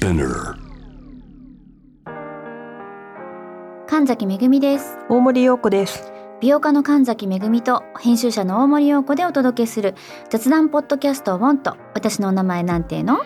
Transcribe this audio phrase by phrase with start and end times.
[0.00, 0.54] Spinner.
[3.88, 4.96] 神崎めぐみです。
[5.08, 6.12] 大森洋子です。
[6.40, 9.96] 美容家の神崎めぐみと編集者の大森洋子でお届けする
[10.30, 13.18] 雑談ポッドキャストをウォンと私のお名前なんての？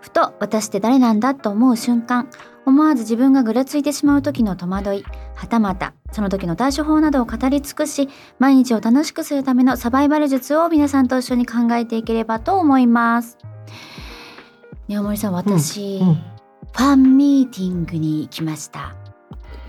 [0.00, 2.30] ふと私って誰なんだと思う瞬間。
[2.64, 5.04] 思わず自分がぐらついてしまう時の戸惑い。
[5.34, 8.08] はたまたその時の対処法などを語り尽くし
[8.38, 13.36] 毎日を楽しくするためのサバイバル術を皆さんと一緒に考えていければと思います
[14.90, 16.14] ね大森さん私、うん。
[16.14, 18.96] ファンミーティングに行きました。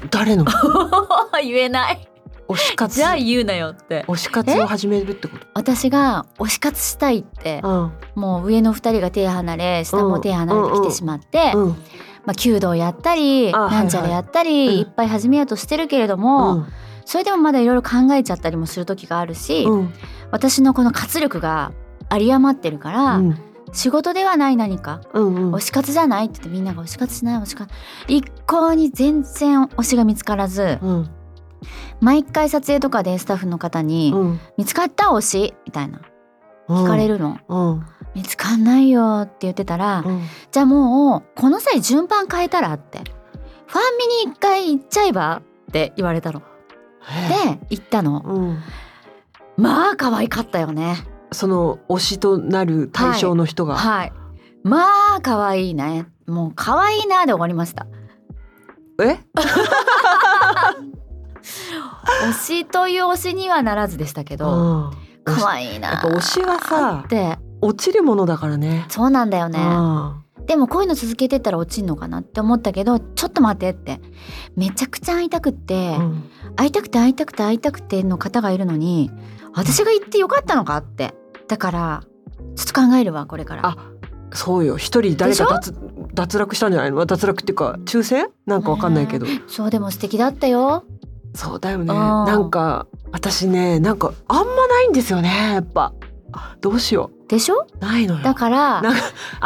[0.10, 0.46] 誰の？
[1.42, 2.08] 言えない。
[2.50, 2.96] 推し活。
[2.96, 4.04] じゃあ言うなよって。
[4.08, 5.46] 推し活を始めるってこと？
[5.54, 7.92] 私が推し活したいってうん。
[8.16, 11.70] もう上の二人が手離れ下も手離れてきてしまって、うん
[12.26, 16.66] まあ、弓道やったりあなんちゃらやったり、はいはいいっぱい始めようとしてるけれども、うん。
[17.06, 19.94] それでもまだいろいろ考えちゃったりもする時があるし、うん。
[20.32, 21.72] 私のこの活力が
[22.12, 23.40] 有り余ってるから、うん
[23.74, 25.56] 仕事ではない何か、うんうん。
[25.56, 26.26] 推し活じゃない？
[26.26, 27.74] って言ってみんなが推し活しない推し活。
[28.08, 31.10] 一向に全然推しが見つからずうん。
[32.00, 36.02] 毎回撮影とかでスタッフの方にうん「見つかった推し?」みたいな。
[36.68, 37.38] 聞かれるの。
[37.48, 37.86] うん。
[38.16, 40.22] 見つかんないよって言ってたら、うん。
[40.52, 43.00] じゃあもうこの際順番変えたらって。
[43.68, 46.42] ファンミに一回行っちゃえばって言われたの。
[47.30, 48.22] で行ったの。
[48.26, 48.60] うん。
[49.58, 50.96] まあ可愛かったよね。
[51.32, 54.14] その推しとなる対象の人がはい。
[54.64, 56.08] まあ可愛いね。
[56.28, 57.88] もう可愛いなで終わりました。
[59.04, 59.20] え？
[62.24, 64.92] 推しという推しにはならずでしたけど、うん
[65.24, 65.90] 可愛いな。
[65.92, 69.60] やっぱ推しはさって落ちるものだからねそうなんだよね。
[69.60, 74.02] うんでもこういうの続けてったら落ちんのかなって思ったけどちょっと待ってって
[74.56, 79.10] めちゃくちゃ会いたくって、うん会いたくて会いたくて会いたくての方がいるのに
[79.54, 81.14] 私が行ってよかったのかって
[81.52, 82.04] だから
[82.56, 83.68] ちょっと考えるわこれから。
[83.68, 83.78] あ
[84.34, 84.78] そうよ。
[84.78, 85.76] 一人誰か脱
[86.14, 87.06] 脱落したんじゃないの？
[87.06, 89.26] 脱落っていうか抽選なんかわかんないけど。
[89.48, 90.86] そうでも素敵だったよ。
[91.36, 91.84] そうだよね。
[91.84, 91.90] うん。
[91.90, 95.94] なんか私ねなんかあんまないんですよねやっぱ。
[96.62, 97.68] どうしよでしょ？
[97.70, 98.24] うないのよ。
[98.24, 98.82] だから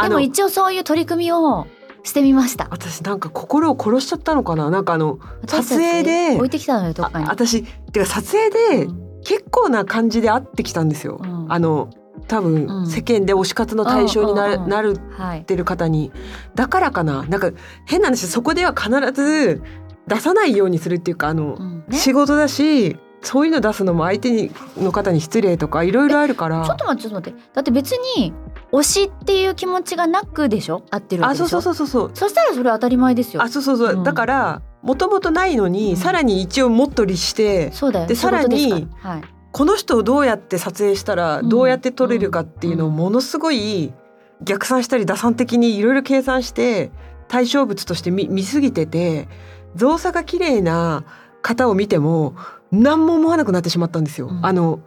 [0.04, 1.66] でも一応そういう取り組みを
[2.04, 2.68] してみました。
[2.70, 4.70] 私なんか心を殺しちゃったのかな？
[4.70, 7.26] なんかあの撮影で置いてきたのよどっかに。
[7.26, 9.06] あ私てか撮影でうん。
[9.28, 11.52] 結構な感じで会ってきたんですよ、うん。
[11.52, 11.90] あの
[12.28, 12.88] 多分、うん。
[12.88, 15.42] 世間で推し活の対象にな,、なるはい。
[15.42, 16.12] ってる方に
[16.56, 17.24] だからかな。
[17.24, 17.52] なんか
[17.86, 19.62] 変な話そこでは必ず
[20.08, 21.84] 出さないようにするっていうかあの、うん。
[21.88, 21.98] ね。
[21.98, 26.64] 仕事だしそういうの出すのも相手にの方に失礼とかいろいろあるから。
[26.66, 27.50] ちょっと待ってちょっと待って。
[27.54, 28.34] だって別に
[28.72, 30.84] 推しっていう気持ちがなくでしょ？
[30.92, 31.62] 合ってるわあけでしょ？
[31.62, 32.12] そうそうそうそうそう。
[32.14, 33.42] そしたらそれは当たり前ですよ。
[33.42, 34.04] あそうそうそう、うん。
[34.04, 35.98] だからもともとないのに、うん。
[35.98, 38.08] さらに一応もっと律してそうだよ。
[38.08, 38.76] で仕事ですか？
[38.76, 39.24] らさはい
[39.56, 41.48] この人をどうやって撮影したらうん。
[41.48, 42.96] どうやって撮れるかっていうのをうん。
[42.98, 43.94] ものすごい
[44.42, 46.92] 逆算したり打算的にいろいろ計算して
[47.30, 49.30] 対象物として見見すぎてて
[49.74, 51.06] 造作が綺麗な
[51.42, 52.36] 方を見ても
[52.70, 54.28] 何も思わなくなってしまったんですよ。
[54.28, 54.46] うん。
[54.46, 54.82] あの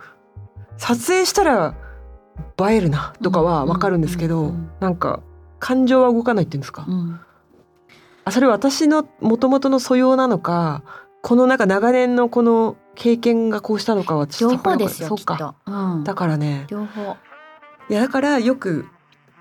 [0.77, 1.75] 撮影したら
[2.61, 5.23] 映えるなとかはわかるんですけど、なんか
[5.61, 7.19] 感情は動かないっていうんですか、うん。
[8.27, 10.83] あそれ私の元々の素養なのか
[11.29, 15.55] このなんか長年のこの経験がこうしたのかは両方ですよきっそうか。
[15.67, 16.65] と、うん、だからね。
[16.69, 17.19] 両方
[17.91, 18.87] いやだからよく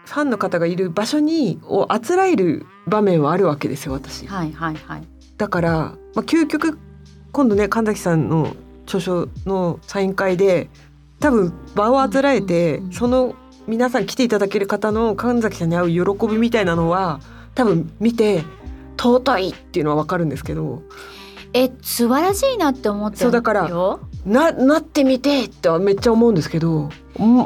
[0.03, 4.28] ファンの方がいる場所にをあつらえる場面はあるわけですよ私。
[4.28, 5.03] はいはいはい。
[5.38, 6.78] だから、まあ、究極
[7.31, 10.69] 今度ね神崎さんの著書のサイン会で
[11.22, 17.22] 多分場をあつらえて、うんうんうんその皆さん来ていただける方の神崎さんに会う喜びみたいなのは
[17.54, 18.44] 多分見て
[18.98, 20.84] 尊いっていうのは分かるんですけど
[21.53, 26.90] え素晴らしいなって思ってそうだからよななってみてってはめっちゃ思うんですけど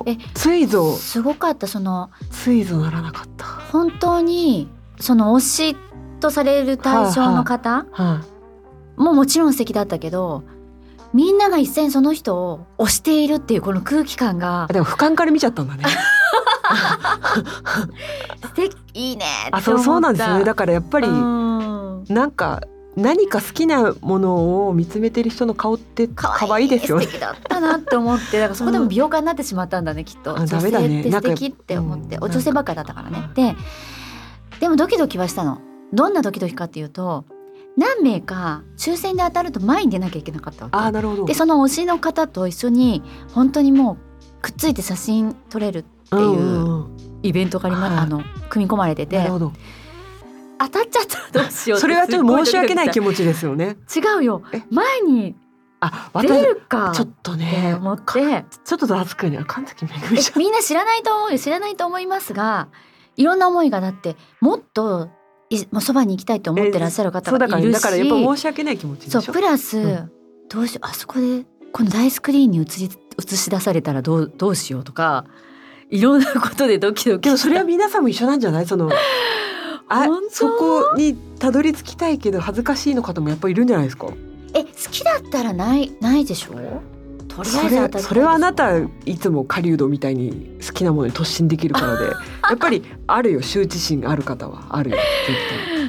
[0.06, 0.94] えついぞ。
[0.94, 2.10] すごかったその。
[2.30, 3.46] ついぞならなかった。
[3.46, 4.68] 本当に
[5.00, 5.40] その推
[5.74, 5.78] し
[6.20, 8.22] とされる対象の方は
[8.98, 10.44] い、ももちろん素敵だったけど
[11.14, 15.84] みんなが一斉にその人を推しているっていうこの空気感があでも俯瞰から見ちゃったんだね。
[18.44, 19.58] 素敵いいねって思った。
[19.58, 20.44] あそうそうなんですよね。
[20.44, 22.04] だからやっぱりうん。
[22.10, 22.62] なんか
[22.96, 27.06] 何か好きなものを見つめてる人の顔って可愛いですよね。
[27.06, 27.12] 素。
[27.12, 30.34] 敵だったなって思って だからそこでも美容家になってしまったんだねきっと。
[30.36, 33.30] 女性って素敵って思ってうんお女性ばっかりだったからね。
[33.34, 33.56] で
[34.60, 35.60] でもドキドキはしたの。
[35.94, 37.26] どんなドキドキかっていうと
[37.78, 40.78] 何名か抽選で当たると前に出なきゃいけなかったわけ。
[40.78, 41.26] あーなるほど。
[41.26, 43.02] でその推しの方と一緒に
[43.34, 46.34] 本当にもうくっついて写真撮れるっていうう
[46.80, 49.18] んイベントがありま、はいあの組み込まれてて。
[49.18, 49.54] なるほど。
[50.64, 53.78] 当たっちゃったらどうしようそれはちょっと申し訳ない気持持ちですよね。
[53.88, 54.44] ち違うよ。
[54.54, 54.62] え？
[54.70, 55.36] 前に
[55.80, 58.46] あ出私るかちょっとね思って。
[58.64, 62.70] ちょっとざつくには神崎めぐみみんな知らないと思うよ知らないと思いますが
[63.16, 65.10] いろんな思いがだってもっと
[65.50, 69.22] いもうそばに行きたいと思ってらっしゃる方そうだからがいるし、だからやっぱ申し訳ない気持ちでしょ。
[69.22, 70.12] そうプラス、うん。
[70.50, 70.88] どうしよう。
[70.88, 75.26] あそこでこの大スクリーンに映し映し出されたらどうどうしようとか
[75.90, 78.66] いろんなことでドキドキけどそれは皆さんも一緒なんじゃない？
[78.66, 78.90] その
[79.94, 84.08] あそこにたどり着きたいけど恥ずかしいの方もやっぱいるんじゃないですか？
[84.54, 86.82] え好きだったらないないでしょ？
[87.28, 92.06] とりあそえずそれはあなたいつも狩人みたいに好きなものに突進できるからで
[92.50, 94.98] やっぱりあるよ羞恥心ある方はあるよ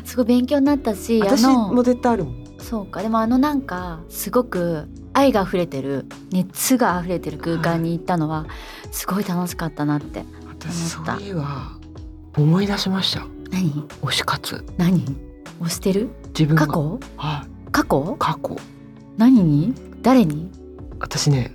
[0.02, 2.42] 絶すごい勉強になったし対私も絶対あるもん。
[2.58, 3.02] そうか。
[3.02, 8.46] でもあのなんかすごく愛が溢れてる熱が溢れてる空間に行ったのは
[8.92, 11.14] すごい楽しかったなって私思った。
[11.16, 11.72] そういえば
[12.36, 13.86] 思い出しました何？
[14.02, 14.64] 推し活。
[14.78, 15.04] 何？
[15.60, 16.08] 押してる？
[16.28, 16.66] 自分が。
[16.66, 17.00] 過去？
[17.16, 17.70] はい。
[17.70, 18.16] 過去？
[18.18, 18.56] 過去。
[19.18, 19.74] 何に？
[20.02, 20.50] 誰に？
[20.98, 21.54] 私ね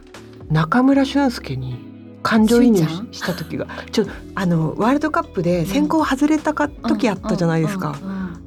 [0.49, 1.75] 中村俊輔に
[2.21, 3.67] 感情移入した時が。
[3.91, 4.05] ちょ
[4.35, 7.97] あのワールドカップで選考外れたか時あったじゃないですか。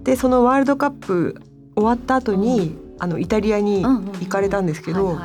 [0.04, 1.40] でそのワールドカップ
[1.74, 5.18] 終わった後に、あのイタリアに行かれたんですけど、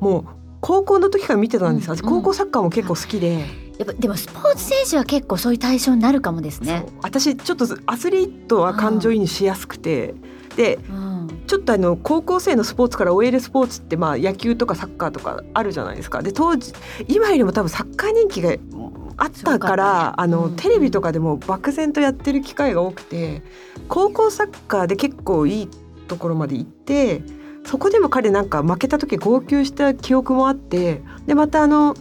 [0.00, 0.24] もう
[0.60, 1.96] 高校の時から見てたんです、うん。
[1.96, 3.44] 私高校サッカーも結構好きで、
[3.80, 6.84] やっぱでもスポーツ選手は結構そういう対象になるかもですね。
[7.00, 10.14] 私ちょっとアスリートは感情移入しやすくて、
[10.54, 16.20] でうんちょっとあの高校生のスポーツから終えるスポーツってまあ野球とかサッカーとかあるじゃないですか。
[16.20, 16.74] で当時
[17.08, 18.54] 今よりも多分サッカー人気が
[19.16, 23.42] あったからねあの、うんテレビとかでも漠然とやってる機会が多くて
[23.88, 25.68] 高校サッカーで結構いい
[26.06, 27.22] ところまで行って
[27.64, 31.94] そこでも彼なんか負けた時号泣した記憶もあってでまたあの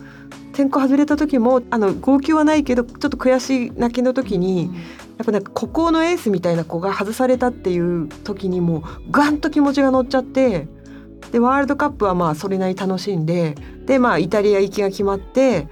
[0.53, 4.65] 選考外れた時もあの号泣はないけどちょっと悔しい泣きの時に、
[5.17, 10.67] やっぱなんか孤高のエースみたいな子が外されたっていう時にもうガンと気持ちが乗っちゃって
[11.31, 13.55] でワールドカップはまあそれなりに楽しんで
[13.85, 15.69] でまあイタリア行きが決まってって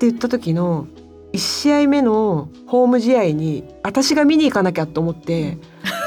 [0.00, 0.86] 言った時の
[1.32, 5.58] 1試合目のホーム試合に私が見に行かなきゃと思って。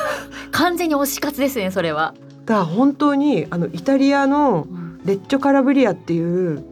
[0.52, 2.14] 完全に推し活ですねそれは。
[2.46, 4.92] だから本当にあのイタリアのうん。
[5.06, 6.64] レッチョカラブリアっていう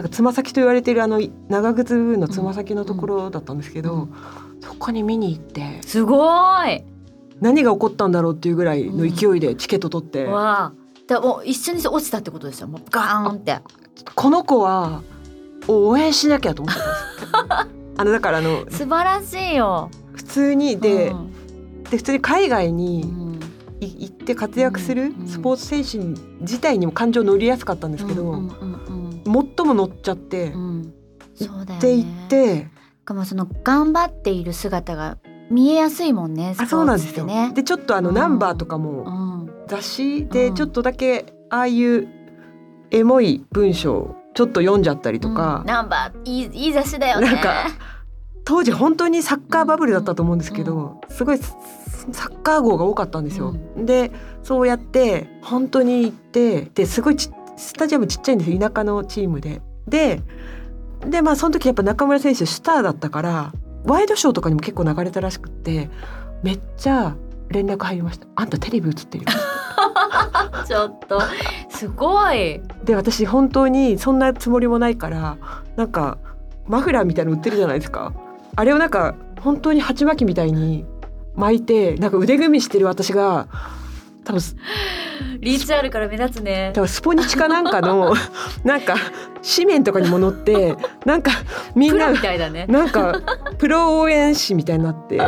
[0.00, 1.20] なんかつま先と言われているあの
[1.50, 4.14] 長靴のつま先のところだったんですけど、うん
[4.62, 6.22] そこに見に行ってすご
[6.66, 6.84] い。
[7.40, 10.72] 何が起こったんだろうっていうぐらいの勢いでチケット取って、わあ。
[11.06, 12.68] でもう一緒に落ちたってことですよ。
[12.68, 13.58] もうガーンって。
[14.14, 15.02] この子は
[15.66, 19.90] 応援しなきゃと思ってたんです あのだからあの素晴らしいよ。
[20.12, 21.30] 普通にで,、うん
[21.84, 23.38] で普通に海外うに
[23.80, 25.98] 行って活躍するうんスポーツ選手
[26.42, 30.94] 自体にも感情乗りやすかったんですけど、うんうんうん最も乗っちゃって、うんうん
[31.34, 31.78] そうだよね。
[31.78, 32.66] って言ってし
[33.04, 35.18] かもその頑張っている姿が
[35.50, 36.54] 見えやすいもんね。
[36.58, 37.24] あそうなんですよ。
[37.24, 37.52] ね。
[37.54, 39.50] でちょっとあのうんナンバーとかうもん。
[39.66, 42.08] 雑誌うんでちょっとだけああいう
[42.90, 47.26] エモい文章をちょっと読んじゃったりとかうん、ナンバーいいいい雑誌だよね。
[47.26, 47.66] なんか
[48.44, 51.54] 当時本当にサッカーバブルだったと思うんですけど、すごいサ
[52.12, 53.54] サッカー号が多かったんですよ。
[53.76, 54.10] で
[54.42, 59.60] そうやって本当に行ってですごいちスタジアムちっちゃいんですよ田舎のチームで。
[59.86, 60.22] で
[61.06, 63.52] でまあその時やっぱ中村選手スターだったから
[63.84, 65.88] ワイドショーとかにも結構流れたらしくって
[66.42, 67.16] めっちゃ
[67.48, 69.24] 連絡入りました「あんたテレビ映ってる？
[69.24, 69.30] よ
[70.66, 71.20] 」ちょっと
[71.70, 72.60] すごい。
[72.84, 75.38] で私本当にそんなつもりもないから
[75.76, 76.18] なんか
[76.66, 78.12] マフラーみたいの売ってるじゃないですか
[78.56, 80.84] あれをなんか本当に鉢巻きみたいに
[81.34, 83.48] 巻いてなんか腕組みしてる私が
[84.24, 84.42] 多分
[85.40, 86.72] リーチあるから目立つね。
[86.74, 88.14] 多分スポニチかなんかの
[88.64, 88.94] なんか
[89.56, 91.30] 紙面とかにも載ってなんか
[91.74, 92.66] みんなみたいだね。
[92.68, 93.20] なんか
[93.58, 95.18] プロ応援誌みたいになって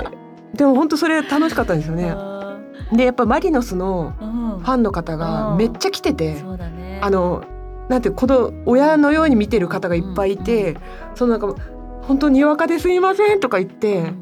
[0.55, 2.13] でも本当それ楽しかったんですよね。
[2.15, 2.59] あ
[2.93, 6.37] でやっぱマリノスのファンの方がめっちゃ来てて。
[6.37, 7.01] そうだね。
[7.03, 7.43] あの
[7.89, 10.77] なんて子供親のように見てる方がいっぱいいて、
[11.15, 11.55] そのなんか
[12.03, 14.13] 本当にわかですいませんとか言って、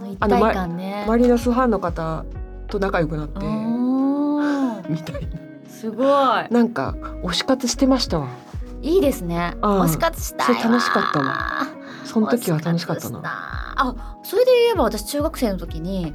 [0.00, 1.04] うん一体感ね。
[1.06, 2.24] マリノスファンの方
[2.68, 3.59] と仲良くなって、うん
[4.90, 5.28] みたい
[5.68, 6.06] すごい。
[6.06, 8.28] ななんか推し活してましたわ
[8.82, 9.54] いいですね。
[9.62, 10.44] うん推し活した。
[10.44, 11.66] それ楽しかったわ
[12.04, 13.20] その時は楽しかったな
[13.76, 16.12] あ、それで言えば私中学生の時に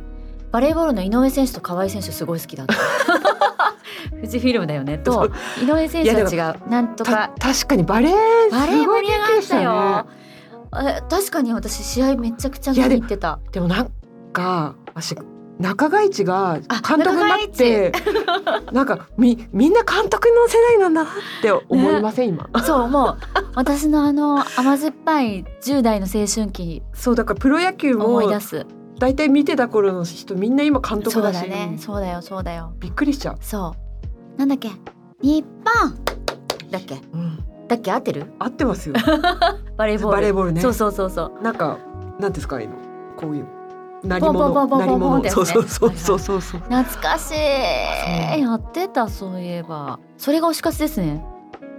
[0.51, 2.75] バレーボールの井上選手と河合選手すごい好きだった。
[4.11, 6.69] 富士フィルムだよねと井上選手は違う。
[6.69, 10.97] なんとたか確かにバレーバレーすごい盛り上がったたよね。
[10.97, 13.39] え確かに私試合めちゃくちゃ見に行ってた。
[13.51, 13.89] でもなん
[14.33, 15.15] か私
[15.59, 17.93] 中川一があ監督になって
[18.73, 22.49] なんかみみんな監督の世代なんだなって思いません、今？
[22.63, 23.17] そうもう
[23.55, 28.65] 私のあの甘酸っぱい10代の青春期そうだからプロ野球も思い出す。
[28.99, 31.39] 大体見てた頃の人みんな今監督だし。
[31.39, 31.77] そうだね。
[31.79, 32.73] そうだよそうだよ。
[32.79, 33.75] びっくりしちゃう、そ
[34.35, 34.37] う。
[34.37, 34.71] なんだっけ？
[35.21, 35.45] 日
[35.81, 35.95] 本！
[36.71, 37.01] だっけ？
[37.13, 37.91] うん、だっけ？
[37.91, 38.25] 合ってる？
[38.39, 38.95] 合ってますよ。
[39.77, 40.15] バレーボール。
[40.15, 40.61] バレーボールね。
[40.61, 41.43] そうそうそうそう。
[41.43, 41.77] なんか
[42.19, 42.75] なんですかああいうの
[43.17, 43.45] こういう
[44.05, 51.23] 鳴りポンポンポンポン物鳴り物ねそうそうそうそうそうそう懐かしいやってたそういえばそれが推し活ですね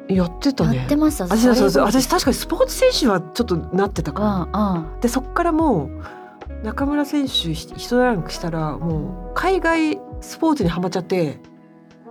[0.09, 11.39] やってたねやってました私そうそう私確かにスポーツ選手はちょっとなってたかう、んうんでそっからもう中村選手ひ一ランクしたらもう海外スポーツにはまっちゃって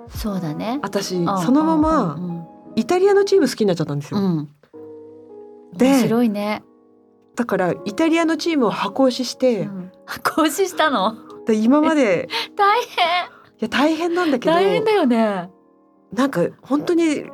[0.10, 4.50] そうだね私うんそのまうまんイタリアのチーム好きになっちゃったんですよ、うんうん
[5.78, 6.64] で面白いね、
[7.36, 9.92] だからイタリアのチームを箱押しして、うん、
[10.36, 11.16] 講師したの？
[11.46, 13.06] で今まで 大変。
[13.26, 15.50] いや大変なんだけど大変だよね。
[16.14, 17.26] なんか本当に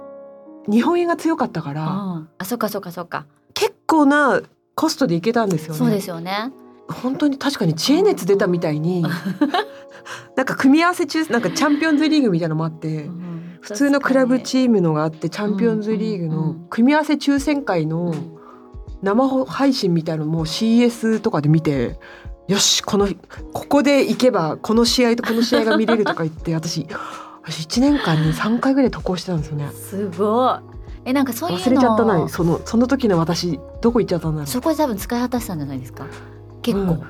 [0.69, 2.29] 日本円が強かったかうら、ん。
[2.37, 3.25] あそっかそっかそっか。
[3.53, 4.41] 結構な
[4.75, 5.79] コストでいけたんですよね。
[5.79, 6.51] そうですよね。
[6.87, 9.03] 本当に確かに知恵熱出たみたいに、
[10.35, 13.57] なんか組み合わせ中なんかチャンピオンズリーグみたいなのもあって、うん。
[13.61, 18.13] 普通のクラブチームのがあってチャンピオンズリーグのうんうんうん組み合わせ抽選会の
[19.01, 21.99] 生配信みたいなのも CS とかで見て。
[22.47, 23.07] よしこの
[23.53, 26.85] ここで行けばこの試合とこの試合が見れるとか言って私
[27.43, 29.69] 私1年間に3回ぐらい渡航してたんですよね。
[29.71, 30.59] すごい。
[31.05, 31.63] えなんかそういうの。
[31.63, 34.47] 忘れちゃったなそのその時の私どこ行っちゃったんだろう。
[34.47, 36.07] そこで多分使い果たしたんじゃないですか？
[36.61, 37.03] 結構、うん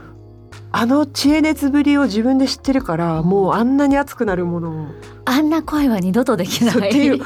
[0.73, 4.87] あの知恵熱ぶりを自分で知ってるからもうあんなに熱くなるものを。
[5.25, 7.21] あんな声は二度とできなそうっていいう。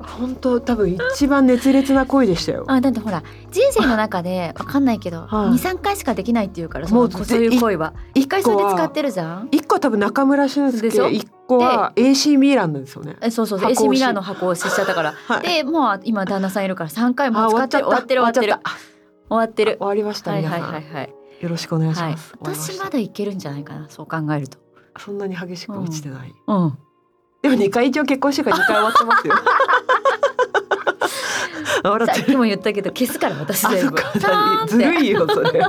[0.00, 2.64] 本当多分一番熱烈な恋でしたよ。
[2.68, 5.58] あだってほら人生の中でわかんないけどはい。
[5.58, 7.94] 23回しかできないっていうからそうそういう恋は。
[8.14, 9.48] 一回それで使ってるじゃん？
[9.52, 13.16] 一個は多分中村俊輔一個は AC ミランなんですよね。
[13.22, 14.70] えそうそう箱押し AC ミラーの箱押し。
[14.70, 15.12] しちゃったから。
[15.26, 15.42] はい。
[15.42, 18.54] でもう今旦那さんいるから3回もあ使って終わってる終わってる。
[19.28, 19.72] 終わってる。
[19.72, 22.30] た終わりましたはいはいはいはいよろしくお願いしはいます。
[22.30, 24.58] 終わりました私まだいけるんじゃないかなそう考えると
[24.98, 26.34] そんなに激しく落ちてない。
[26.46, 26.78] うん
[27.42, 29.34] でも二回一応結婚してから二回終わってますよ。
[32.06, 33.96] さっきも言ったけど消すから私全部。
[34.68, 35.62] ずるいよそれ。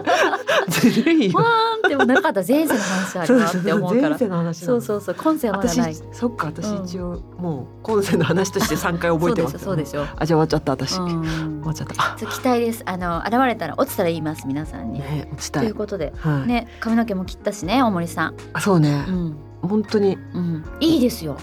[0.70, 1.40] ずるいよ。
[1.88, 4.54] で もなかった前世の話あるなって思うから。
[4.54, 11.62] そうそうそう今世はまだ私ないそっか私一応、もう今世の話として三回覚えてますそうでしょそうでしょあじゃあ終わっちゃった私、終うん。
[11.62, 12.18] わっちゃった。
[12.18, 12.84] そう期待です。
[12.86, 15.64] あの現れたら落ちたら言います皆さんに、ね落ちたい。
[15.64, 16.14] ということで。
[16.20, 18.34] はい、ね髪の毛も切ったしね大森さん。
[18.54, 19.06] あそうね。
[19.08, 19.36] う、ん。
[19.62, 20.18] 本当に。
[20.34, 20.64] うん。
[20.80, 21.38] いいですよ。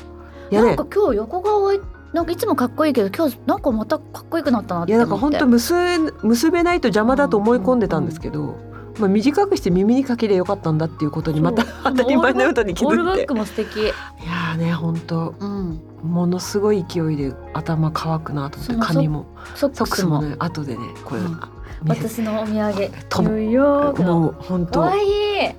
[0.51, 1.73] なんか今日横顔
[2.15, 5.13] なんかいつもかっこいいけど今日なんかまたかっこよくなったなっいやだて。
[5.13, 5.75] 思ってから本当結
[6.23, 8.57] べ結べないと邪魔だと思い込んでたんですけど、
[9.01, 13.81] まあ短くして耳にかけりゃよかったんだっていうことにまた当たり前のように気オールバッづいてクも素敵。
[13.81, 15.35] いやーね本当。
[15.41, 15.81] うん。
[16.05, 19.27] ものすごい勢いで頭乾くなと思って髪も。
[19.57, 21.41] ソックスもね後でねこれ、うん。
[21.89, 22.81] 私のお土産。
[22.81, 23.23] ニと
[24.05, 24.83] もう本当。
[24.83, 25.55] 可愛い。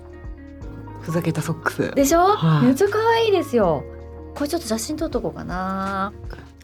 [1.01, 1.91] ふざけたソックス。
[1.91, 2.67] でしょ、はい。
[2.67, 3.83] めっちゃ可愛いですよ。
[4.33, 6.11] これちょっと写真撮っとこうかな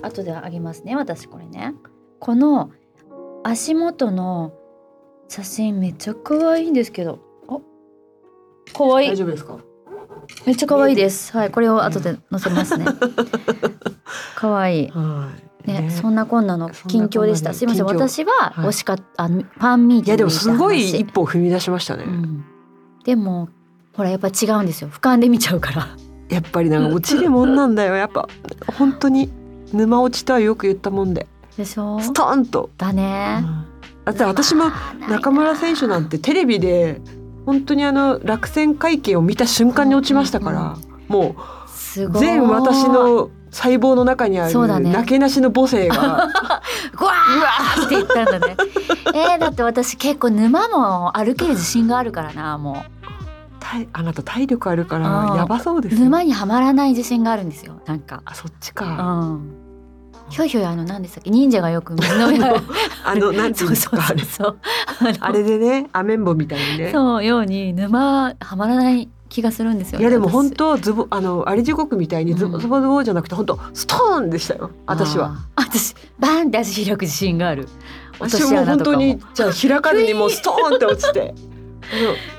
[0.02, 1.74] 後であげますね私これね。
[2.20, 2.72] この
[3.44, 4.54] 足元の
[5.28, 7.20] 写真めっちゃ可愛いんですけど。
[7.48, 7.58] あ
[8.74, 9.10] 可愛い。
[9.10, 9.58] 大丈夫ですか？
[10.46, 11.36] めっちゃ可愛いです。
[11.36, 12.86] はいこれを後で載せますね。
[14.36, 14.90] 可愛い。
[14.90, 15.30] は
[15.66, 15.68] い。
[15.68, 17.54] ねそんなこんなの近況でした。
[17.54, 18.68] すいません私ははい。
[18.68, 22.44] 惜しかった、あファンミーいやでもティングに行った話すごい一歩踏み出しましたね、うん、
[23.04, 23.50] でも
[23.94, 24.90] ほらやっぱ違うんですよ。
[24.90, 25.88] 俯瞰で見ちゃうから。
[26.30, 27.96] やっぱりなんか落ちるもんなんだよ。
[27.96, 28.28] やっぱ
[28.78, 29.30] 本当に
[29.74, 31.28] 沼落ちとはよく言ったもんで。
[31.58, 32.00] でしょ？
[32.00, 33.44] ストーンと、だね、
[34.06, 34.66] だって私も
[35.10, 37.02] 中村選手なんてテレビで
[37.46, 41.36] 本当にあの落選会見を見た瞬間に落ちましたから、も
[41.66, 42.22] うすごい。
[42.22, 46.30] 全私の細胞の中にあるなけなしの母性が
[46.96, 48.56] ぐ わーって言ったんだね。
[49.14, 52.86] えー、だって私結構沼も歩ける自信があるからなも
[53.60, 55.04] 体あなた体力あるかうん。
[55.04, 56.02] らやばそうですよ。
[56.06, 58.22] 沼にはまらない自信があるんですよなんか。
[58.24, 59.42] あそっちうか、ん
[60.32, 61.30] ひょいひょいあの何でしたっけ？
[61.30, 62.64] 忍者がよく水飲みながら
[63.06, 63.98] あのなんていうんですか
[65.20, 66.92] あれでねアメンボみたいにね。
[66.92, 70.32] そうように沼はまらない気がするんですよ、いやでも私。
[70.32, 72.62] 本当ズボあのあり地獄みたいにズボうん。
[72.62, 75.38] ズボズボじゃなくて本当ストーンでしたよ私は。
[75.56, 77.68] 私バーンって足開く自信がある。
[78.20, 81.34] 私も本当にじゃあ開かずにもうストーンって落ちて。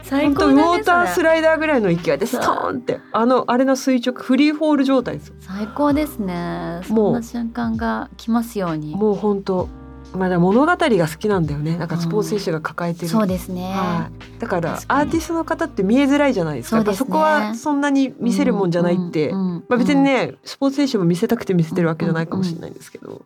[0.03, 5.35] 最本当ウ高だねォータースライダーぐらいの勢いでストーンってあのあれの垂直フリーフォール状態ですよ。
[5.41, 6.81] 最高ですね。
[6.85, 7.11] そもう。
[7.11, 8.95] んな瞬間が来ますように。
[8.95, 9.69] もう本当
[10.15, 11.77] まだ物語が好きなんだよね。
[11.79, 16.83] なんかスポーツ選手が抱えてる、そうですね、はい、だからアーティストの方って見えづらいじゃないですか。
[16.83, 16.95] そね。
[16.95, 23.25] そこはそんなに見せるもんじゃないって、うんうんうんまあ、別にねスポーツ選手も見せたくて見せてるわけじゃないかもしれないんですけど、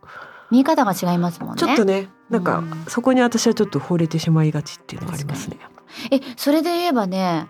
[0.49, 1.59] 見方が違いますもんね。
[1.59, 2.85] ちょっとねなんかうん。
[2.87, 5.57] そこに私はちょっと惚れてしまいがちっていうのがありますね。
[6.11, 7.47] えそれで言えばね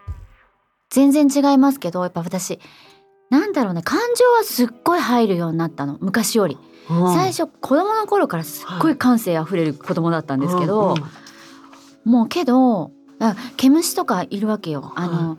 [0.90, 2.60] 全然違いますけどやっぱ私。
[3.30, 5.98] なんだろうね感情はすっごい入るようになったの。
[6.00, 6.58] 昔より、
[6.90, 7.14] うん。
[7.14, 11.04] 最初子供の頃からすっごい感性あふれる子供だったんですけど、うん
[12.06, 12.12] うん。
[12.12, 14.94] もうけどあ毛虫とかいるわけよ。
[14.96, 15.38] あの、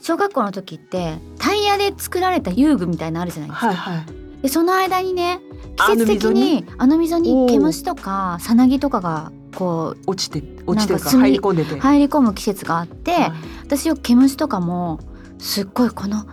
[0.00, 4.42] 小学校の時ってタイヤで作られた遊具みたいなのあるじゃないですか、はいはい。
[4.42, 5.40] でその間にね
[5.76, 7.48] 季節的にあの溝に？
[7.48, 13.32] 毛虫とかさなぎとかがこう落ちて落ちて入り込んでて、入り込む季節があって、はい
[13.66, 15.00] 私よく毛虫とかも
[15.38, 16.24] すっごいこの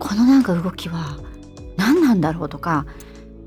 [0.00, 1.18] このなんか動きは
[1.76, 2.84] 何なんだろうとか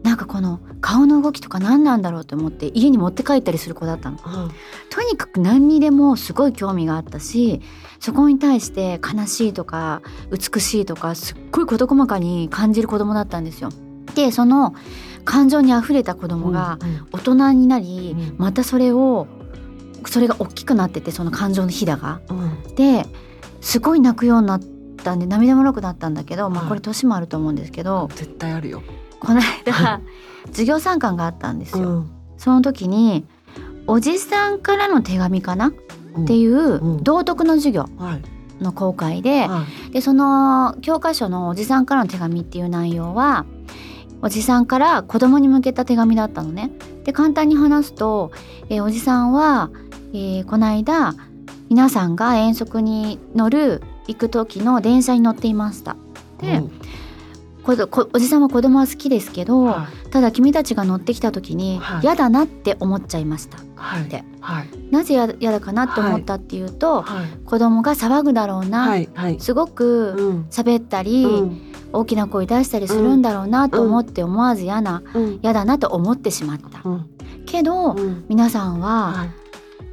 [0.04, 4.18] なんかこの顔の動きとか何なんだろうと思って家に持って帰ったりする子だったの。
[4.18, 4.52] うん
[4.90, 7.62] とにかく何にでもすごい興味があったし
[8.00, 13.70] そこに対して悲しいとか美しいとかすっごい事細かに感じる子供だったんですよ。
[14.16, 14.74] でその
[15.28, 18.36] 感情にあふれた子供がうん大人になり、うん。
[18.38, 19.28] またそれを
[20.06, 22.22] それが大きくなっててその感情のひだが。
[22.30, 22.76] うん。
[22.76, 23.06] で
[23.62, 24.62] すごい泣くようになっ
[25.04, 26.70] たんで涙もろくなったんだけど、まあ、はい。
[26.70, 28.82] これ年もあると思うんですけど、絶対あるよ。
[29.20, 30.02] この間
[30.48, 31.90] 授業参観があったんですよ。
[31.90, 32.12] うん。
[32.38, 33.26] その時に
[33.86, 37.04] おじさんからの手紙かな、っていううん。
[37.04, 38.64] 道徳の授業はい。
[38.64, 39.92] の公開で,、はい。
[39.92, 43.46] でその教科書のおじさんからの手紙っていう内容は
[44.22, 46.72] おじさんから子供に向けた手紙だったのね。
[47.04, 48.32] で簡単に話すと、
[48.70, 49.70] えーおじさんは、
[50.14, 51.16] えーこの間
[51.70, 55.96] 皆さんが遠足に乗る行く時の電車に乗っていました。
[56.40, 56.72] で、うん
[58.14, 60.10] おじさんは子供は好きですけど、はい。
[60.10, 62.02] ただ君たちが乗ってきた時にはい。
[62.04, 63.58] 嫌だなって思っちゃいました。
[63.76, 64.08] はい。
[64.08, 64.68] ではい。
[64.92, 67.28] なぜや嫌だかなって思ったっていうと、はい。
[67.46, 68.96] 子供が騒ぐだろうな、
[69.40, 70.46] すごくうん。
[70.50, 71.62] 喋ったり、うん。
[71.94, 75.40] 大きな声出したりするんだろうなと思って思わず嫌なうん。
[75.42, 76.82] 嫌だなと思ってしまった。
[76.88, 77.10] うん。
[77.46, 78.26] けど、うん。
[78.30, 79.47] 皆さんははい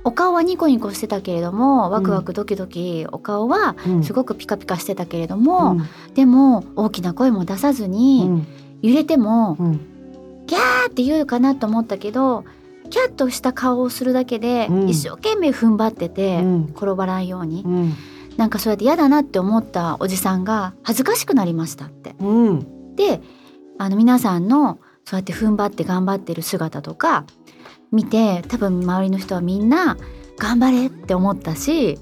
[0.04, 4.04] お顔はニコニコしてたけれどもワクワクドキドキお顔はうん。
[4.04, 6.14] すごくピカピカしてたけれども、うん。
[6.14, 8.46] でも大きな声も出さずうに、ん。
[8.82, 9.80] 揺れてもうん。
[10.46, 12.44] キャーって言うかなと思ったけど
[12.90, 14.88] キャッとした顔をするだけで、うん。
[14.88, 16.64] 一生懸命踏ん張ってて、うん。
[16.76, 17.94] 転ばないように、うん。
[18.36, 22.14] なんかそうやって嫌だなって思ったおじさんが恥ずかしくなりましたって。
[22.20, 22.94] うん。
[22.94, 23.22] で
[23.78, 27.24] あの皆さんのそうやって踏ん張って頑張ってる姿とか
[27.94, 29.96] 見て多分周りの人はみんな
[30.38, 31.98] 頑張れって思ったし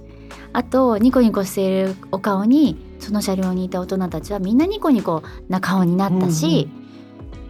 [0.52, 6.68] あとニコニコしているお顔にその車両にいた大人たちはみんなニコニコな顔になったし、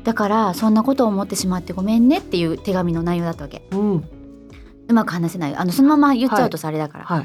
[0.03, 3.63] だからそんなことを思ってしまってごめんねっていう手紙の内容だったわけ。
[3.71, 4.09] うん。
[4.89, 5.55] うまく話せない。
[5.55, 7.21] あのそのまま言っちゃうとさあれだから、は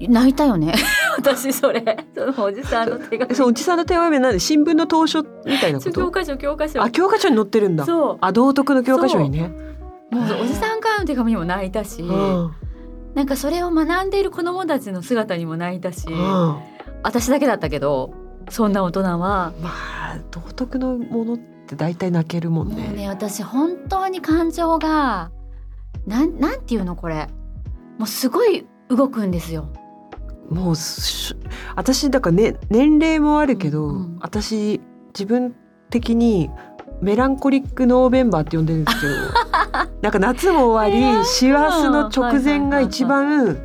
[0.00, 0.08] い。
[0.08, 0.74] 泣いたよね。
[1.16, 2.06] 私それ。
[2.14, 3.30] そのおじさんの手紙。
[3.30, 4.40] えそうおじさんの手紙は何？
[4.40, 5.92] 新聞の投書みたいなこと？
[5.92, 6.82] 教科書教科書。
[6.82, 7.86] あ教科書に載ってるんだ。
[7.86, 8.18] そう。
[8.20, 9.52] あ道徳の教科書にね
[10.12, 12.52] もうおじさんからの手紙にも泣いたし、うん。
[13.14, 16.56] なんかそれを学んでいる子どもたちの姿にも泣いたし、うん。
[17.02, 18.14] 私だけだったけど
[18.50, 19.18] そんな大人は。
[19.18, 22.88] まあ道徳のものって大体泣けるもんね。
[22.88, 25.30] ね私本当に感情が
[26.06, 27.28] なんなんていうのこれ。
[27.98, 29.72] もうすごい動くんですよ。
[30.50, 31.34] もうし
[31.74, 34.18] 私だからね年齢もあるけど、うんうん。
[34.20, 34.82] 私
[35.14, 35.54] 自分
[35.88, 36.50] 的に
[37.00, 39.12] メランコリックノーベンバーって呼んでるんですけど
[40.02, 43.56] なんか夏も終わり師走の直前が一番、なんてい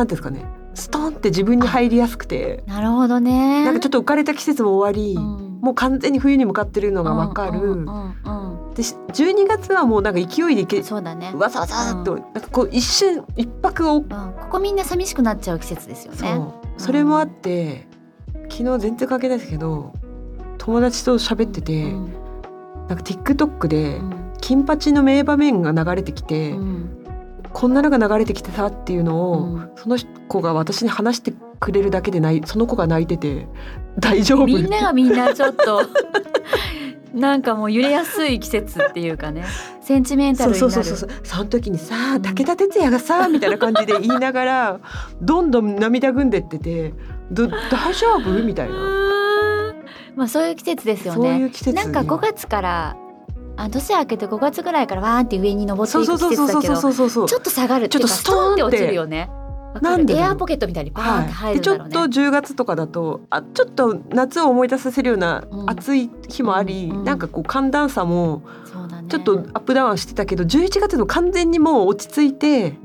[0.00, 3.64] うんですかねストンって自分に入りやすくてなるほどね。
[3.64, 5.58] なんかちょっと浮かれた季節も終わり、うん。
[5.62, 11.32] もう完全に冬に向かってるのがわかる、うんうんうんでし12月はもうなんか勢いでいけうんそうだね。
[11.34, 12.20] わさわさっと、うん。
[12.20, 16.28] なんかこう一瞬一泊をうん、ここみんな寂しくなっちゃう季節ですよそう。
[16.28, 16.44] ね。
[16.76, 17.88] それもあって
[18.50, 19.94] 昨日全然関係ないですけど
[20.58, 22.12] 友達と喋ってて、うん。
[22.88, 26.90] なんか TikTok でうん金八の名場面が流れてきて、うん。
[27.52, 29.70] こんなのが流れてきてたっていうのを、うん。
[29.76, 29.96] その
[30.28, 33.46] 子が私に話してくれるだけでないその子が泣いてて
[33.98, 34.46] 大丈夫。
[34.46, 35.80] みんながみんなちょっと
[37.14, 39.44] なんかもう揺れやすい季節っていうかね。
[39.80, 40.72] センチメンタそうルになる。
[40.72, 44.80] そうそうそうその時にさうん武田鉄矢がさみたいな感じで言いながら
[45.22, 46.92] どんどん涙ぐんでってて
[47.30, 48.44] ど大丈夫？
[48.44, 48.74] みたいな、
[50.14, 51.44] まあそういう季節ですよね。
[51.44, 52.96] う季節なんか5月から
[53.56, 56.76] あ年明けて5月ぐらいからわーって上に登ってそいうく季節だけど
[57.26, 59.30] ちょっと下がるちょっとストーンって落ちるよね。
[59.82, 65.70] なんでエアーポケットみたいにバーンって入るんだろうね、と10月とかだとあちょっと夏を思い出させるようなうん。
[65.70, 68.42] 暑い日もあり、うんうんなんかこう寒暖差も
[69.08, 72.78] ちょっとアップダウンしてたけど11月の完全にもう落ち着いて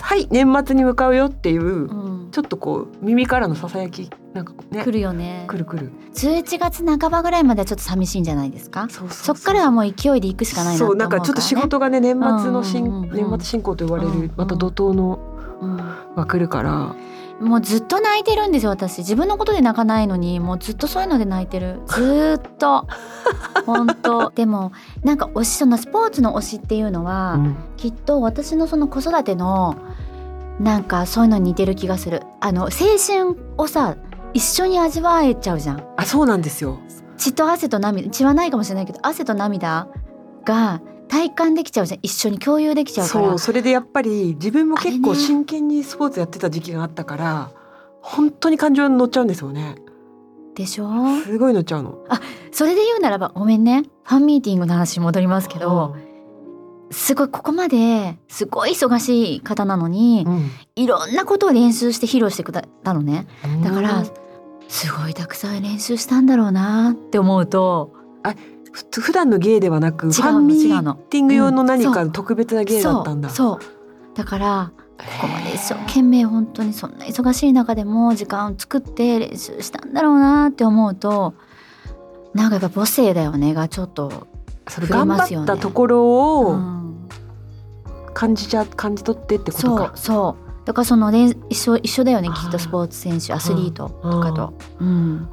[0.00, 2.30] はい年末に向かうよっていう、うん。
[2.30, 5.44] ちょっとこう耳からのささやきなんかね来るよね。
[5.46, 5.92] くるくる。
[6.14, 8.88] 11月半ばぐらいまではちょっと寂しいんじゃないですか？
[8.88, 15.18] そうそうそっからはもう勢いで行くしかないなとそう思うから、ね、なんかちょっと仕事がね年末の進、うんうんうん年末進行と言われる、うんうんまた怒涛の
[15.60, 15.76] うん。
[16.16, 16.94] が来るから、
[17.40, 18.98] もうずっと泣いてるんですよ私。
[18.98, 21.80] 自分のことで泣かないのにもうずっとそういうので泣いてる。
[21.86, 22.86] ずーっと。
[23.66, 24.30] 本当。
[24.30, 27.56] でもなんか推しそのスポーツの推しっていうのは、うん。
[27.76, 29.76] きっと私のその子育ての
[30.60, 32.22] なんかそういうのに似てる気がする。
[32.40, 32.68] あの青
[32.98, 33.96] 春をさ
[34.32, 35.84] 一緒に味わえちゃうじゃん。
[35.96, 36.78] あそうなんですよ。
[37.16, 39.88] 血と汗と涙血はないかもしれないけど汗と涙
[40.44, 42.00] が体感できちゃうじゃん。
[42.02, 43.28] 一緒に共有できちゃうから。
[43.28, 47.50] そうそれでやっぱり自分も結構真剣にスポーツやってた時期があったから、
[48.00, 49.76] 本当に感情に乗っちゃうんですよね。
[50.54, 50.88] でしょ？
[51.24, 51.98] すごい乗っちゃうの。
[52.52, 53.82] それで言うならばごめんね。
[54.04, 55.96] ファンミーティングの話に戻りますけど、
[56.90, 60.50] すごいここまですごい忙しい方なのに、うん。
[60.76, 63.26] いろんなことを練習して披露してくれたのね。
[63.62, 64.06] だから、うん
[64.66, 67.92] すごいたくさん練習したんだろうなって思うと
[68.74, 73.62] ふ普段の芸ではなくファンミーティング用の何か特別な芸だったんだ、そう。
[73.62, 74.16] そう。
[74.16, 81.34] だからここまで一生懸命本当にそんな忙しい中でも時間を作って練習したんだろうなって思うと
[82.32, 84.26] なんかやっぱ母性だよねがちょっと、
[84.68, 87.08] それ触れ頑ますよね張ったところうをん。
[88.12, 89.92] 感じちゃ感じ取ってってことそうか。
[89.94, 90.66] そう。
[90.66, 94.54] だからその練一緒一緒だよねきっとスポーツ選手アスリートとかと。
[94.80, 95.28] うん。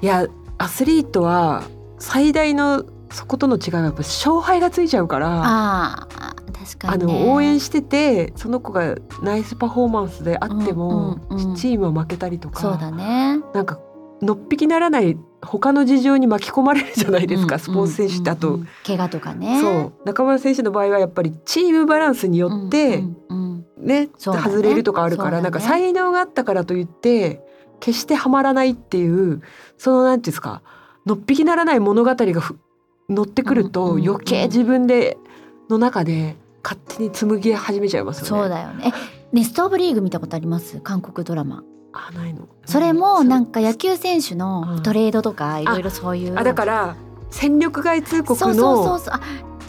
[0.00, 0.26] いや
[0.58, 1.64] アスリートは
[1.98, 11.56] 最大のそことの違いはやっぱ勝敗がついちゃうからああ確かあに、ね、の応援しててその子がナイスパフォーマンスであっても、うんうんうん。
[11.56, 13.40] チームは負けたりとかそうだね。
[13.52, 13.78] なんか
[14.22, 18.30] のっぴきならない他の事情に巻き込まれるじゃないですか、うんスポーツ選手って。
[18.30, 19.60] あと、うんうん怪我とかね。
[19.60, 19.92] そう。
[20.06, 24.08] 中村選手の場合はやっぱりチームバランスによって、うんうんうだね。
[24.18, 25.42] 外れるとかあるから、ね。
[25.42, 27.42] なんか才能があったからといって
[27.80, 29.42] 決してはまらないっていう
[29.76, 30.62] そのなんていうんですか
[31.06, 32.58] のっぴきならない物語がふ
[33.08, 35.18] 乗ってくると、余計自分で
[35.68, 38.28] の中で勝手に紡ぎ始めちゃいますよね。
[38.28, 38.92] そうだよね。
[38.94, 40.80] えネストオブリーグ見たことあります？
[40.80, 41.62] 韓国ドラマ。
[41.92, 42.48] あないの。
[42.64, 46.38] それもなんかか野球選手のトレードとかいろいろそういう。
[46.38, 46.96] あだから
[47.30, 49.14] 戦力外通告のそうそうそうそう。
[49.14, 49.20] あ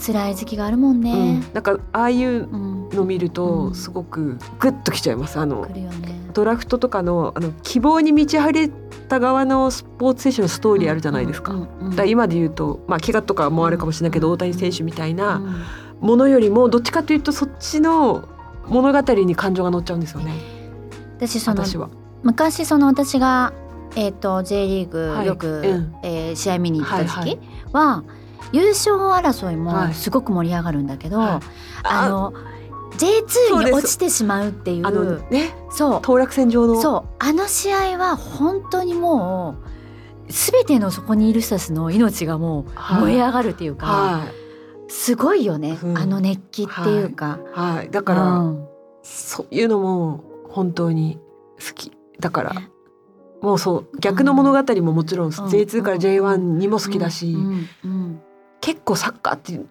[0.05, 1.45] 辛い時期があるもんうねん。
[1.53, 2.89] なんかああいううん。
[2.89, 5.37] の見るうんとすごくグッときちゃいます。
[5.39, 6.14] あの来るよね。
[6.35, 8.67] ドラフトとかのあの希望に満ち溢れ
[9.07, 11.53] た側のスポーツ選手のストーリーあるじゃないですか。
[11.53, 15.63] うんうんうんだから今で言うと、まあ、怪我とかもあるかもしれないけど、うん大谷選手みたいなうん
[16.01, 18.27] ものよりもどっちかというとそっちの
[18.67, 20.33] 物語に感情が乗っちゃうんですよね。
[21.17, 21.89] 私その私は。
[22.21, 23.53] 昔その私が
[23.95, 25.23] えっ、と J リーはい。
[25.23, 25.95] グよく、うん。
[26.03, 27.37] えー試合見に行った時はいはい。
[27.37, 27.39] 期
[27.71, 28.03] は、
[28.51, 29.51] 優勝争いは
[29.85, 29.87] い。
[29.87, 31.39] もすごく盛り上がるんだけど、はい。
[31.83, 32.54] あのそ
[32.97, 33.71] J2 うです。
[33.71, 34.88] に落ちてしまうっていう。
[34.88, 35.99] あのねそう。
[36.01, 36.81] 当落線上の。
[36.81, 37.15] そう。
[37.19, 39.55] あの試合は本当にも
[40.27, 43.01] う全てのそこにいる人たちの命がもうはい。
[43.01, 44.25] 燃え上がるっていうか、は
[44.88, 45.97] すごいよね、うん。
[45.97, 47.39] あの熱気っていうか。
[47.55, 48.67] い、はい、だから、うん。
[49.03, 51.19] そういうのも本当に
[51.65, 51.91] 好き。
[52.19, 52.69] だから、ね。
[53.41, 55.31] もうそう逆の物語ももちろん、ん。
[55.31, 57.38] J2 から J1 にも好きだし、
[58.62, 59.67] 結構サッカーっていう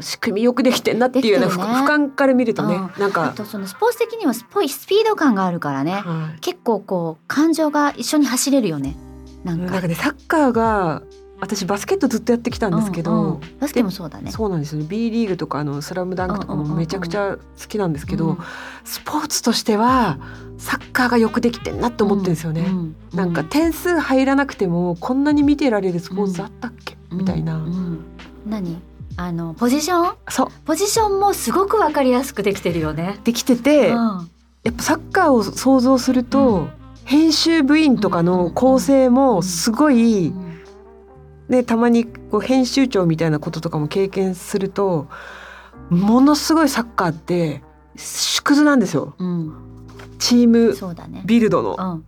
[0.00, 2.84] 仕組みよくできてんなっていうような、俯瞰から見るとね、うん。
[2.84, 5.92] あなんか、とそのスポーツ的にはスポイスピード感があるからね。
[5.92, 6.40] はい。
[6.40, 8.96] 結構こう感情が一緒に走れるよね。
[9.44, 9.80] なんか。
[9.80, 11.02] ねサッカーが
[11.40, 13.40] 私バスケットずっとやってきたんですけど、うんうん。
[13.60, 14.30] バスケもそうだね。
[14.32, 14.86] そうなんですよね。
[14.88, 16.78] B リーグとかあのスラムダンクとかもうんうんうんうん。
[16.78, 18.38] めちゃくちゃ好きなんですけど、うん。
[18.84, 20.18] スポーツとしては
[20.58, 22.62] サッカーがよくできてんなって思ってるんですよね。
[22.62, 28.04] うんなんか点数入らなくてもこんなに見てられるスポーツあったっけ、みたいな、うんうん。
[28.46, 28.76] 何？
[29.20, 30.16] あのポジション？
[30.28, 30.48] そう。
[30.64, 33.18] ポジションもすごくわかりやすくできてるよね。
[33.24, 34.30] できてて、うん。
[34.62, 36.70] やっぱサッカーを想像すると、うん。
[37.04, 40.60] 編集部員とかの構成もすごい、うん。
[41.48, 45.08] ね、たまにこう編集長みたいなこととかも経験すると
[45.90, 47.62] ものすごいサッカーって
[47.96, 49.14] 縮図なんですよ。
[49.18, 49.52] うん。
[50.20, 50.76] チーム。
[51.24, 52.02] ビルドの。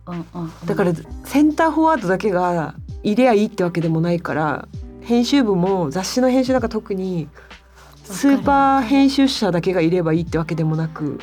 [0.65, 0.93] だから
[1.25, 4.67] センターフォワードだけがいりゃいいってわけでもないから
[5.01, 7.27] 編集部も雑誌の編集なんか特に
[8.03, 11.19] スーパー編集者だけがいればいいってわけでもなく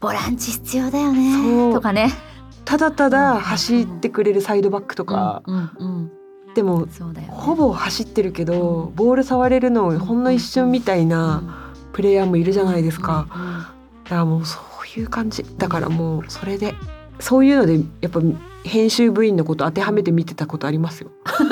[0.00, 1.74] ボランチ必要だよね。
[1.74, 2.10] とかね。
[2.64, 3.10] ただたうん。
[3.10, 6.12] だ走ってくれるサイドバックとか、うんうん
[6.54, 7.32] でもうんそうだよね。
[7.32, 8.94] ほぼ走ってるけど、うん。
[8.94, 11.42] ボール触れるのほんの一瞬みたいな
[11.76, 13.28] うんプレイヤーもいるじゃないですか。
[13.34, 13.58] うんうん。
[14.04, 14.58] だからもうそ
[14.96, 15.44] ういう感じ。
[15.58, 16.74] だからもうそれで
[17.18, 18.20] そういうのでやっぱ
[18.64, 21.10] 編集部員のこと当てはめて見てたことありますよ。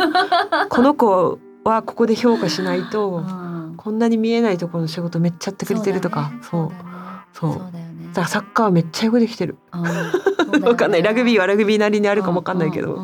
[0.71, 3.75] この子はここで評価しないとうん。
[3.77, 6.33] こんなに見えないところの仕事めっちゃやってくれてるとか。
[6.43, 6.73] そう,、
[7.33, 7.53] そう。
[7.53, 9.57] だからサッカーはめっちゃよくできてる。
[10.63, 11.03] わかんない。
[11.03, 12.97] ラグビーはラグビーなりにああるかもわかんないけど、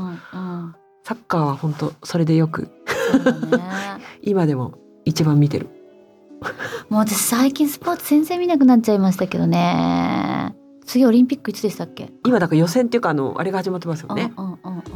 [1.05, 2.69] サッカーは本当それでよく。
[4.23, 5.69] 今でも一番見てる。
[6.89, 10.55] もう私最近スポーツ全然見なくなっちゃいましたけどね。
[10.87, 12.13] 次オリンピックいつでしたっけ？
[12.27, 14.33] 今だから予選っていうかあのあれが始まってますよね。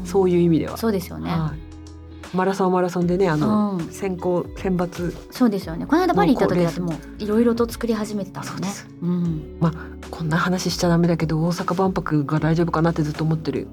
[0.04, 0.76] そういう意味では。
[0.76, 1.67] そうですよね、はい。
[2.34, 3.88] マラソンはマラソンでねあの、うん。
[3.90, 5.14] 選考選抜。
[5.30, 5.86] そうですよね。
[5.86, 8.56] この間パリ行った時だってももういろいろと作り始めてたもんね。
[8.58, 8.88] うです。
[9.02, 9.58] うん
[10.10, 13.66] こんな話しちゃダメだけど大阪万博が大丈夫かなってずっと思ってる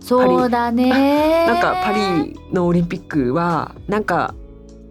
[0.00, 0.88] そうだね。
[1.46, 4.34] なんかパリのオリンピックはなんか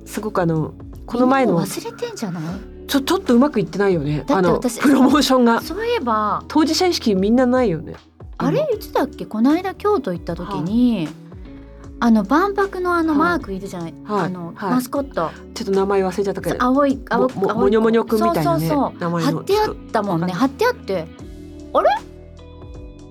[0.06, 0.74] すごくあの
[1.06, 2.44] この前の忘れてんじゃない？
[2.88, 4.24] ちょちょっとうまくいってないよね。
[4.30, 5.62] あのだって私プロモーションが。
[5.62, 7.96] そういえば当事者意識みんなないよね。
[8.38, 9.26] あれいつだっけ？
[9.26, 11.25] この間京都行った時に、あ
[12.12, 13.20] の万博のあのはい。
[13.20, 14.26] マークいるじゃない、はい。
[14.26, 14.72] あの、はい。
[14.72, 15.32] マスコット。
[15.54, 16.58] ちょっと名前忘れちゃったけど。
[16.60, 18.68] 青い青ももにょもにょくんみたいなね。
[18.68, 18.92] そうそう。
[18.92, 21.08] そう名前の貼ってあったもんね貼ってあって。
[21.74, 21.90] あれ？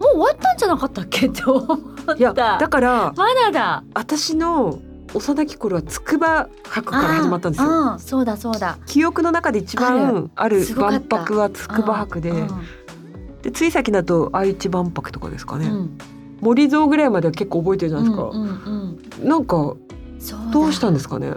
[0.00, 1.26] もう終わったんじゃなかったっけ？
[1.28, 2.14] って思った。
[2.14, 3.84] いやだからまだだ。
[3.94, 4.78] 私の
[5.14, 7.98] 幼き頃は筑波博から始まったんですよ。
[7.98, 8.78] そうだそうだ。
[8.86, 10.66] 記憶の中で一番ある。
[10.76, 12.48] 万博は筑波博で,、うん
[13.42, 15.98] でつい先だと愛知万博とかですかね、うん
[16.40, 19.28] 森蔵ぐらいまでは結構覚えてるじゃないですか、うんうんうん。
[19.28, 19.74] なんか
[20.18, 20.50] そうだ。
[20.52, 21.32] どうしたんですかね？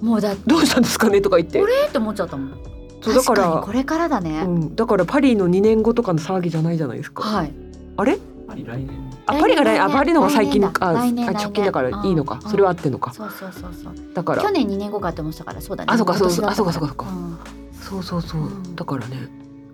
[0.00, 1.20] もうだどうしたんですかね？
[1.20, 1.60] とか言って。
[1.60, 1.74] これ？
[1.88, 2.58] って思っちゃったもん。
[3.02, 7.52] そうだから確かにこれからだね、うん、だからパリの2年後とかの騒ぎじゃないじゃないですか、はい。
[7.96, 8.18] あれ？
[8.46, 9.10] パリ来年。
[9.26, 12.50] あパリが来あパリの方が最近あ直近だからいいのか、うん。
[12.50, 13.94] それは合ってんのか、そうそうそうそう。
[14.14, 14.42] だから。
[14.42, 15.92] 去年2年後かって思ってたからそうだね。
[15.92, 17.06] あそうかそう今年だったあそうかそうかそうか。
[17.06, 17.38] ん。
[17.80, 18.76] そうそうそう、うん。
[18.76, 19.28] だからね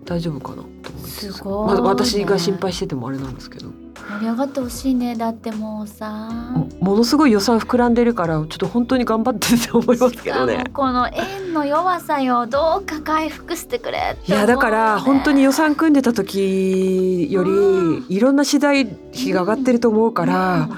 [0.05, 1.31] 大丈夫かなと思ってす。
[1.43, 1.75] ごい。
[1.75, 3.69] ねま私が心配しててもあれなんですけど
[4.07, 5.15] 盛り上がってほしいね。
[5.15, 6.29] だってもうさ。
[6.53, 10.63] もものすごい予算膨らんでるからちょっと本当に頑張ってって思いますけどね。
[10.73, 18.05] この円の弱さよどうか回復してくれっていやだから本当に予算組んでた時ようん。
[18.07, 20.69] りいろんな資材費が上がってると思うから、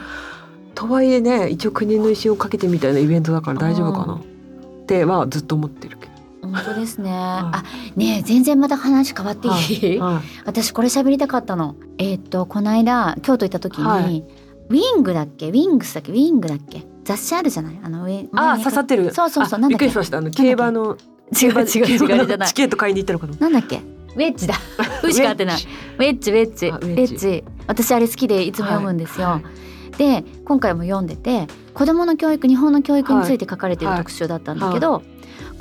[0.76, 4.16] とはいえね一応国の威信をかけてみたいなイベントだから大丈夫かな。
[4.16, 4.20] っ
[4.88, 6.11] てまあずっと思ってるけど。
[6.52, 7.64] 本当ですね、あ
[7.96, 9.52] ねえ全然また話変わってい
[9.96, 10.24] い、はい。
[10.46, 11.76] 私これ喋りたかったの。
[11.98, 14.24] えーっとこの間京都行った時に、はい。
[14.70, 15.50] ウィングだっけ？
[15.50, 16.12] ウィングスだっけ？
[16.12, 16.84] ウィングだっけ？
[17.04, 17.80] 雑誌あるじゃない？
[17.84, 19.14] あの上あ刺さってる。
[19.14, 19.86] そうそうそうあなんだっけ？
[19.86, 20.18] びっくりしました。
[20.20, 20.98] あの競馬の
[21.32, 22.48] 違う違う違うじゃない。
[22.48, 23.34] チケット買いに行ったのかな？
[23.40, 23.82] なんだっけ？
[24.16, 24.56] ウェッジだ。
[25.04, 25.58] ウしか合ってない
[25.98, 26.68] ウェッジウェッジ。
[26.68, 27.44] ウェッジ。
[27.68, 29.42] 私あれ好きでいつも読むんですよ、は
[29.94, 29.98] い。
[29.98, 34.00] で今回も読んでて子どもの教育日本の教育について書かれているはい。
[34.00, 35.04] 特集だったんだけど、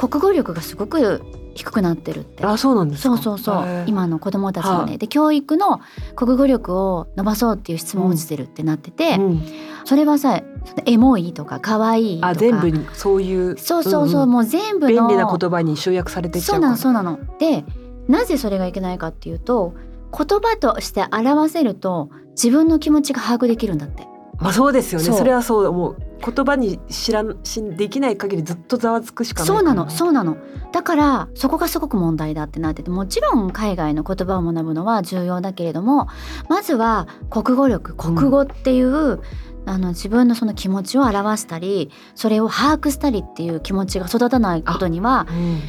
[0.08, 1.20] 国語力がすごく
[1.54, 2.46] 低くなってるって。
[2.46, 3.18] あそうなんですか？
[3.18, 3.84] そうそうそう。
[3.86, 5.80] 今の子どもたちのね、はで教育の
[6.16, 9.42] 国語力を伸ばそうっていう質問落ちてるってなってて、うん。
[9.84, 10.40] それはさ
[10.86, 12.28] エモいとか可愛いとか。
[12.28, 14.32] あ全部にそういうそうそうそう、んん。
[14.32, 16.76] もう全部の便利な言葉に集約されていっちゃそううなから。
[16.76, 17.18] のそうなの。
[17.38, 17.64] で
[18.08, 19.74] なぜそれがいけないかっていうと
[20.16, 24.08] 言葉として表せると自分の気持ちが把握できるんだって。
[24.40, 25.06] まあそうですよね。
[25.06, 25.96] それはそう思う。
[26.22, 29.46] 言葉に知らんしできない限りずっとざわつくしかない。
[29.46, 30.36] そうなのそうなの
[30.72, 36.08] だからそこがすごく問題だってなっててもちろん海外の言葉を学ぶのは重要だけれども
[36.48, 39.20] まずは国語力国語っていう、
[39.66, 45.60] あの自分のその気持ちを表したりそれを把握したりっていう気持ちが育たないことにはうん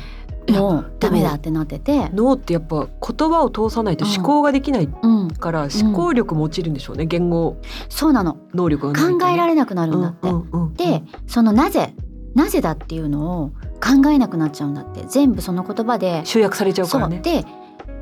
[0.49, 7.05] もうダメだってなってて、脳ってやっぱ言葉を通さないと思考ができないうん、から思考力も落ちるんでしょうね。
[7.05, 7.57] 言語
[7.89, 8.37] そうなの。
[8.53, 9.17] 能力がね。
[9.17, 10.99] 考えられなくなるんだって。
[10.99, 11.93] でそのなぜ
[12.33, 13.49] なぜだっていうのを
[13.81, 15.03] 考えなくなっちゃうんだって。
[15.07, 16.21] 全部その言葉で。
[16.25, 17.19] 集約されちゃうからね。
[17.19, 17.45] で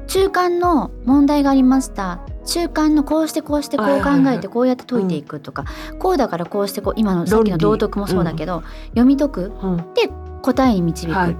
[0.08, 2.22] 中間の問題がありました。
[2.46, 5.66] 中間のこうしてこうしてこう考えてこうやって解いていくとか、
[6.00, 9.52] こうだからこうしてこう今のさっきの道徳もそうだけど、読み解く。
[9.62, 9.86] うん。
[10.42, 11.38] 答えに導く、はい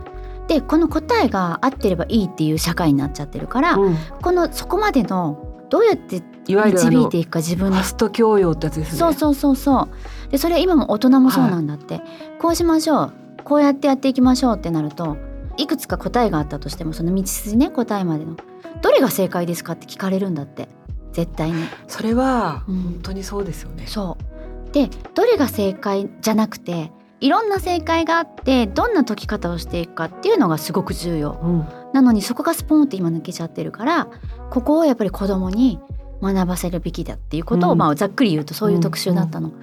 [0.50, 3.96] でこの答えが合ってればいいっていう社会になっちゃってるから、うん。
[4.22, 8.98] このそこまでのどうやっていわゆるあの導いていくか自分のファスト教養ってやつですね。
[8.98, 9.82] そうそうそうそ
[10.28, 10.32] う。
[10.32, 12.02] でそれは今も大人もそうなんだって、
[12.40, 13.14] こうしましょう。
[13.44, 15.18] こうやってやっていきましょうってなると
[15.58, 18.36] いくつか答えがあったとしてもその道筋ね答えまでの。
[18.82, 20.68] どれが正解ですかって聞かれるんだって。
[21.14, 21.64] 絶対に。
[21.88, 22.82] それはうん。
[22.82, 23.86] 本当にそうですよね。
[23.86, 24.74] そう。
[24.74, 31.38] でどれが正解じゃなくていろんな正解があってどんな解き方をしていくかっていうのがすごく重要。
[31.42, 31.68] うん。
[31.94, 34.08] なのにそこがスポーンって今抜けちゃってるから
[34.52, 35.80] ここをやっぱり子供に
[36.22, 37.78] 学ばせるべきだっていうことを、うん。
[37.78, 39.56] まあざっくり言うとそういう特集だったの、うん。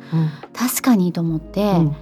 [0.53, 1.97] 確かにと思って、うん。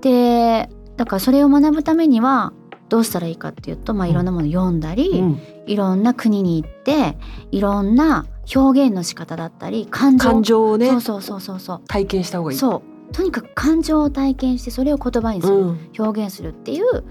[0.00, 2.52] でだからそれを学ぶためには
[2.88, 4.12] どうしたらいいかっていうと、まあ、うん。
[4.12, 5.40] いろんなもの読んだり、うん。
[5.66, 7.18] いろんな国に行って
[7.50, 10.30] いろんな表現の仕方だったり感情。
[10.30, 11.80] 感情をねそうそうそうそうそう。
[11.88, 12.58] 体験した方がいい。
[12.58, 15.90] そうとにかく感情を体験してそれを言葉にする、うん。
[15.98, 17.04] 表現するっていう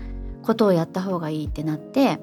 [0.44, 2.20] ことをやった方がいいってなって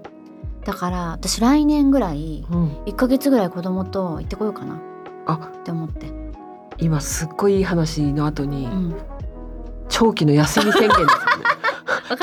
[0.65, 2.69] だから私来年ぐらいうん。
[2.85, 4.81] 1ヶ月ぐらい子供と行ってこようかな。
[5.27, 5.35] あ。
[5.35, 6.07] って思って、
[6.79, 8.97] 今すっごいいい話の後にうん、
[9.89, 11.07] 長期の休み宣言ですよね。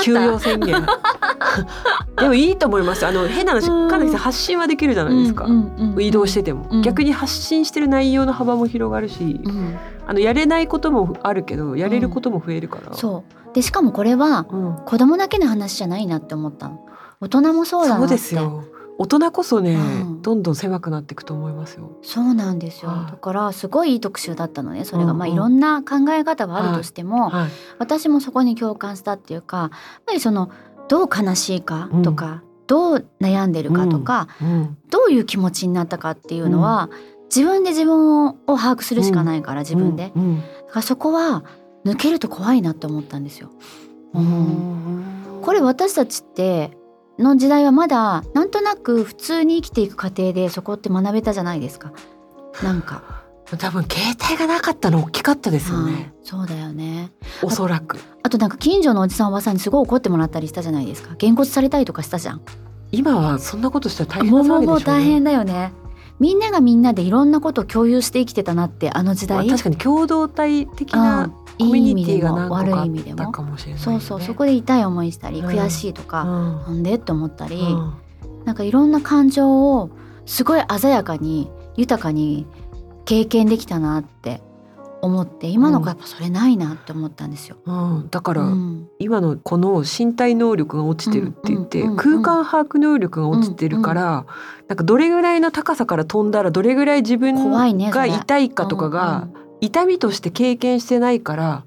[0.04, 0.86] 休養宣言。
[2.18, 3.06] でもいいと思います。
[3.06, 3.90] あの変な話、うん。
[3.90, 5.48] かなり発信はできるじゃないですか。
[6.00, 6.82] 移動してても、うん。
[6.82, 9.78] 逆に発信してる内容の幅も広がるし、うん
[10.10, 12.96] あのやれないこともあるけどやれることも増えるから。
[12.96, 13.54] そう。
[13.54, 14.76] でしかもこれはうん。
[14.84, 16.84] 子供だけの話じゃないなって思ったの。
[17.22, 18.08] 大人もそうだなって。
[18.08, 18.64] そうですよ。
[18.98, 19.82] 大人こそね、うん。
[19.82, 21.92] うんどんどん狭くなっていくと思いますよ。
[22.02, 22.90] そうなんですよ。
[22.90, 23.12] はい。
[23.12, 25.18] だからすごいいい特集だったのねそれが、うんうん。
[25.20, 29.70] まあいろんな考え方はあるとしても、はい、私もそこに共感したっていうかやっ
[30.08, 30.50] ぱりその
[30.88, 34.78] どう悲しいかとか、どう悩んでるかとか、うん。
[34.90, 36.90] どういう気持ちになったかっていうのは、
[37.34, 41.44] 自分で自分をを把握するしかないから、自分で、だからそこは
[41.86, 43.50] 抜けると怖いなって思ったんですよ。
[44.14, 46.72] うんこれ私たちって
[47.20, 51.92] の時代はまだなんとなく普通に生きていく過程でそこって学べたじゃないですか。
[52.64, 53.04] なんか、
[53.58, 56.14] 多分携帯がなかったの大きかったですよはいね。
[56.24, 57.12] そうだよね。
[57.42, 61.16] おそらくあとなんか近所のおじさんおばさんにすごい怒ってもらったりしたじゃないですか。
[61.18, 62.42] げんこつされたりとかしたじゃん。
[62.92, 64.74] 今はそんなことしたら大変もうもうな騒ぎでしょうね。
[64.74, 65.74] もう大変だよね。
[66.20, 69.38] みんながみんなでいろんなことを共有して生きてたなってあの時代。
[69.48, 71.30] まあ確かに共同体的うんな
[71.60, 73.32] コミュニティがいい意味でも何個かあった悪い意味でも。
[73.32, 73.84] かもしれない、ね。
[73.84, 76.30] そうそうそこで痛い思いしたりうん悔しいとか、うん
[76.66, 76.96] なんで？
[76.96, 77.94] って思ったり、うん
[78.46, 79.90] なんかいろんな感情を
[80.26, 82.48] すごい鮮やかに豊かに
[83.06, 84.42] 経験できたなって
[85.02, 87.58] 思って今の子やっぱそれないなって思ったんですよ。
[87.66, 88.90] うん、だから、うん。
[89.00, 92.22] 今のこの身体能力が落ちてるって言って、うんうんうんうん。
[92.22, 94.26] 空間把握能力が落ちてるから、
[94.68, 99.28] なんかどれぐらいの高さから飛んだらどれぐらい自分が痛いかとかが、
[99.62, 101.64] 痛みとして経験してないから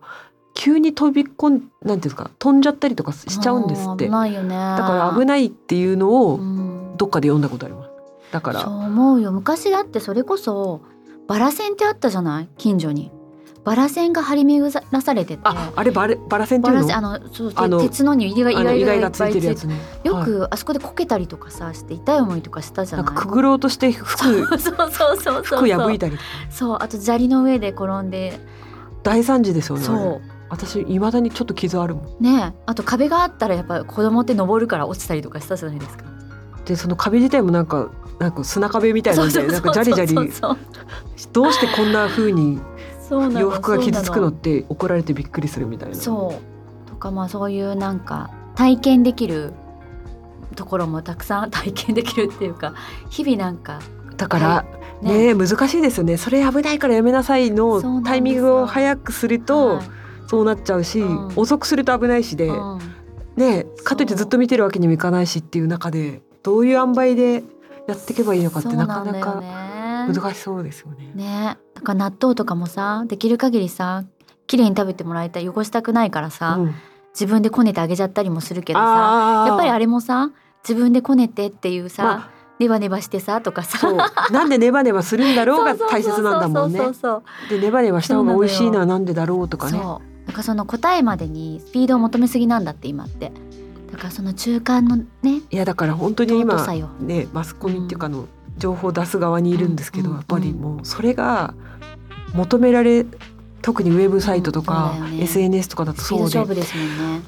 [0.54, 4.04] 急に飛び込んなんていうんですか飛んじゃったりとかしちゃうんですって。
[4.06, 4.54] 危だないよね。
[4.54, 6.96] から危ないっていうのをうん。
[6.96, 7.90] どっかで読んだことあります。
[8.30, 9.32] だかそうら思うよ。
[9.32, 10.80] 昔だってそれこそ
[11.28, 12.48] バラ線ってあったじゃない？
[12.56, 13.10] 近所に
[13.64, 15.40] バラ線が張り巡らされてて。
[15.44, 16.96] ああれバレバラ線っていうの？
[16.96, 19.64] あのそうあの鉄のにイガイあのガイガ意外がいっぱいついてるやつ。
[19.64, 19.76] ね。
[20.04, 20.24] よはい。
[20.24, 23.06] くあそこでこけたりとかさして痛い思いとかしたじゃない？
[23.06, 26.18] なんかくぐろうとして服そうそうそうそう服破いたり
[26.50, 28.38] そうあと砂利の上で転んで。
[29.04, 32.16] 大惨事ですよねそ私未だにちょっと傷あるもん。
[32.20, 36.04] うねあと壁があったらやっぱ子供って登るから落ちたりとかしたじゃないですか。
[36.64, 40.30] でその壁自体もなんかなんか砂壁みたいなんでなんかジャリジャリ。
[40.30, 40.58] そう
[41.32, 42.71] どうしてこんな風にそうなの
[43.12, 45.94] 洋服が傷つくのって怒られてびっくりするみたいな。
[45.94, 46.40] そ
[46.86, 46.88] う。
[46.88, 49.52] とかまあそういうなんか体験できる
[50.54, 52.74] ところもたくさん体験できるっていうか
[53.10, 53.80] 日々なんか
[54.16, 54.64] だから、は
[55.02, 56.16] ね難しいですよね。
[56.16, 59.84] それ危ないからやめなさいのタイミングを早くするとはい。
[60.28, 61.32] そうなっちゃうし、うん。
[61.36, 62.78] 遅くすると危ないしで、うん。
[63.36, 67.42] ねかといってずっと見てるわけにもいかないしっていう中でどういう塩梅で
[67.86, 69.71] やっていけばいいのかってなかなかね
[70.08, 71.12] 難しそうですよね。
[71.14, 71.58] ね。
[71.74, 74.04] だから納豆とかもさできる限りさ
[74.46, 76.74] 綺麗に食べてもらいたい汚したくないからさ、うん。
[77.14, 80.30] 自分でこねてあげちゃったりもするけどさやっぱりあれもさ
[80.66, 82.30] 自分でこねてっていうさ、まあ。
[82.58, 83.92] ネバネバしてさとかさ。
[84.30, 86.80] なんでネバネバするんだろうが大切なんだもんね。
[87.50, 89.78] でネバネバした方が美味しいのはなんでだろうとかね。
[89.78, 93.32] なんかその答えまでにスピードを求めすぎなんだって今って。
[93.90, 95.06] だからその中間のね
[95.50, 96.66] いやだから本当に今
[97.00, 98.26] ねマスコミっていうかあの
[98.58, 101.54] 情報を出す側にいるんですけど、うんやっぱりもうそれが
[102.34, 103.04] 求められ
[103.62, 105.24] 特にウェブサイトとか、うんね。
[105.24, 106.64] SNS とかだとそうでね。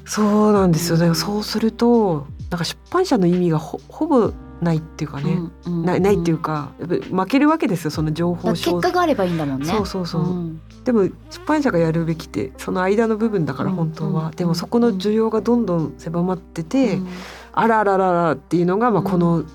[0.05, 1.15] そうなんですよね、うん。
[1.15, 5.33] そうするとなんか出版社の意味がほほぼないっていうかね、
[5.65, 9.65] うんうんないないっていうかやっぱ負けるわけですよその情報商結果があればいいんだもんね。
[9.65, 10.61] そうそうそう、ん。
[10.83, 11.13] でも出
[11.45, 17.07] 版社がやるべきってその間の部分だからうん本当は、うんでもそこの需要がどんどん狭まってて、うん。
[17.53, 19.07] あららららっていうのが、まあ、うん。
[19.07, 19.45] この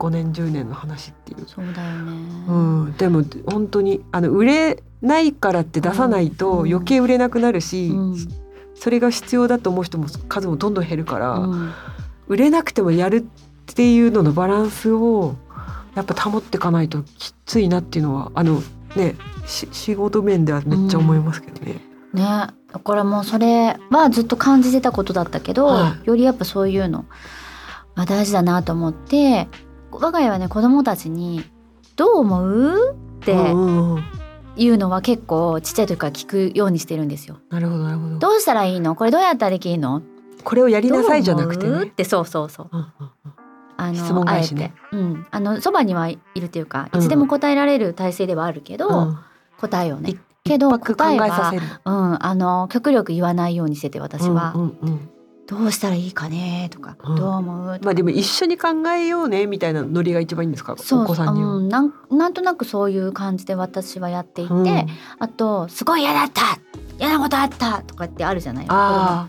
[0.00, 2.12] 5年10年の話っていう、そうだよね、
[2.48, 2.52] う
[2.88, 2.94] ん。
[2.96, 6.70] でも本当にあの売れないからって出さないとうん。
[6.70, 8.16] 余計売れなくなるし、うん。
[8.74, 11.72] それが必要だと思う人も数もどんどん減るから、うん。
[12.28, 13.16] 売れなくてもやる
[13.70, 15.36] っていうののバランスを
[15.94, 18.62] やっぱ保っていかないときついなっていうのはあの
[18.96, 21.80] ねし仕事面ではめっちゃ思いますけどね。
[22.14, 22.46] ね。
[22.72, 27.04] だからもうそれはずっと感じてたことだったけど、はよりやっぱそういうの、
[27.96, 29.48] まあ、大事だなと思って
[29.92, 31.44] 我が家はね子供たちに
[31.96, 33.32] 「どう思う?」って
[34.56, 37.36] いうのは結構ちっちゃい時から聞くようにしてるんですよ。
[37.50, 38.18] なるほどなるほど。
[38.18, 38.94] どうしたらいいの？
[38.94, 40.02] これどうやったらできるの？
[40.42, 41.84] これをやりなさいじゃなくてね。
[41.84, 42.68] ってそうそうそう。
[42.72, 42.86] うんうん
[43.26, 43.32] うん。
[43.76, 44.54] あのあえて。
[44.54, 47.00] ね、うん、あのそばにはいるっていうかうん。
[47.00, 49.18] いつでも答えられる体制ではあるけど、うん。
[49.58, 50.10] 答えをね。
[50.10, 51.52] いけど答えは。
[51.84, 55.10] うん、あの極力言わないようにしてて私は、うんうんうん
[55.50, 57.16] どうしたらいいかねとか、うん。
[57.16, 60.76] どう思うまあでも一緒に考えようねみたいなノリが一番いいんですか？
[60.78, 61.56] そうお子さんには。
[61.56, 64.86] うん、なんなんとなくそういう感じで私はやっていて、うん。
[65.18, 66.42] あと「すごい嫌だった
[67.00, 68.66] 嫌なことあった」とかってあるじゃない？
[68.68, 69.28] あ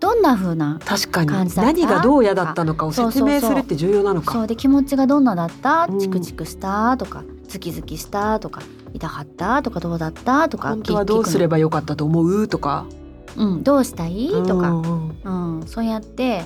[0.00, 1.28] どんな風なあ確かに。
[1.28, 1.72] 感じだった？
[1.72, 4.32] 何がどう嫌だったのかを説明するって重要なのか。
[4.32, 5.86] そうで気持ちがどんなだった？
[5.90, 6.96] うんチクチクした？
[6.96, 8.40] とかズキズキした？
[8.40, 8.62] とか
[8.94, 9.62] 痛かった？
[9.62, 10.48] とかどうだった？
[10.48, 12.48] とか本当はどうすれば、ばよかったと思う？
[12.48, 12.86] とか。
[13.36, 14.30] うん、どうしたい？
[14.46, 16.44] とか、うんうんうん、そうやって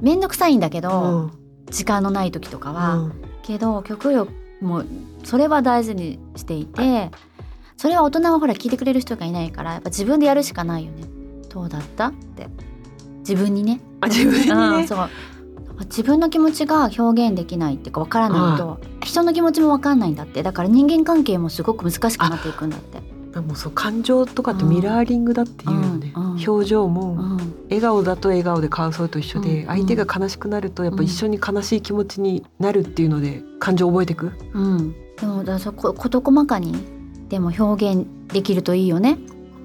[0.00, 1.32] 面倒くさいんだけど、うん。
[1.70, 3.12] 時間のない時とかは、うん。
[3.42, 4.86] けど極力もう
[5.24, 7.10] それは大事にしていて
[7.76, 11.04] それは大人はほら聞いてくれる人がいないからやっぱ自分でやるしかないよね。
[11.48, 12.08] どうだった？
[12.08, 12.48] って。
[13.20, 13.80] 自分にね。
[14.00, 14.52] あ自分にね。
[14.52, 15.08] うんそう。
[15.86, 20.42] 自分の気持ちが表現できないっていうかわからないと人の気持ちもわかんないんだって。
[20.42, 23.02] だから人間関係もすごく難しくなっていくんだって、
[23.40, 26.12] もうそう感情とかってミラーリングだっていうよね、
[26.46, 34.32] 表情もうん、笑顔だと笑顔で顔そうと一緒で、うん相手が悲しくなるとやっぱ一緒に悲しい気持ちになるっていうので感情を覚えていく？
[34.52, 36.74] うん、でもだそこ事細かに
[37.28, 39.18] でも表現できるといいよね。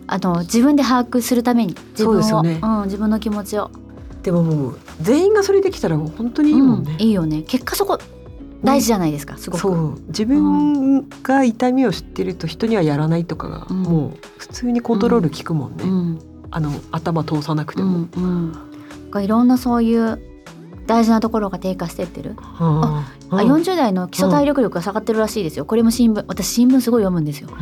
[0.07, 1.75] あの自分で把握するために。
[1.91, 2.23] 自分を。
[2.23, 3.69] そうん、自分の気持ちを。
[4.23, 6.95] でももう全員がそれできたら本当にいいもんね。
[6.97, 7.41] うん、いいよね。
[7.41, 7.99] 結果そこ
[8.63, 9.61] 大事じゃないですか、すごく。
[9.61, 9.99] そう。
[10.07, 13.83] 自分が痛みを知ってると人にはやらないとかが、うん。
[13.83, 16.19] もう普通にコントロール効くもんね、うん。
[16.49, 18.53] あの頭通さなくても、うん
[19.11, 20.19] うん、いろんなそういう
[20.87, 23.05] 大事なところが低下してってる、あ。
[23.29, 25.65] あ40代の基礎体力力が下がってるらしいですよ。
[25.65, 27.49] これも新聞私新聞すごい読むんですよ。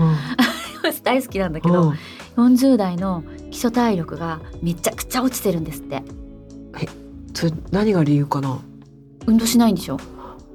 [1.03, 1.93] 大好きなんだけど、
[2.37, 6.03] 40代の基礎体力がめちゃくちゃ落ちてるんですって。
[7.33, 8.59] それ何が理由かな？
[9.25, 9.97] 運動しないんでしょ？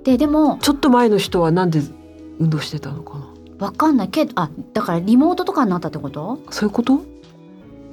[0.05, 1.81] ででもちょっと前の人はなんで
[2.39, 3.67] 運動してたのかな？
[3.67, 6.41] わかんないけどあだからリモートとかになったってこと？
[6.51, 7.03] そういうこと？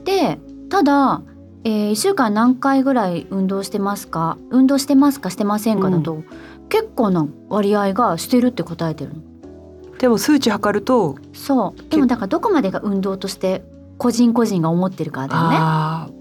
[0.06, 0.40] で
[0.70, 1.22] ただ、
[1.64, 4.38] え1週間何回ぐらい運動してますか？
[4.50, 5.30] 運動してますか？
[5.30, 5.90] してませんか？
[5.90, 6.24] だと、
[6.70, 9.22] 結構な割合がしてるって答えてるの。
[9.98, 11.90] でも数値測ると、そう。
[11.90, 13.64] でもだからどこまでが運動として
[13.98, 16.14] 個人個人が思ってるからだよね。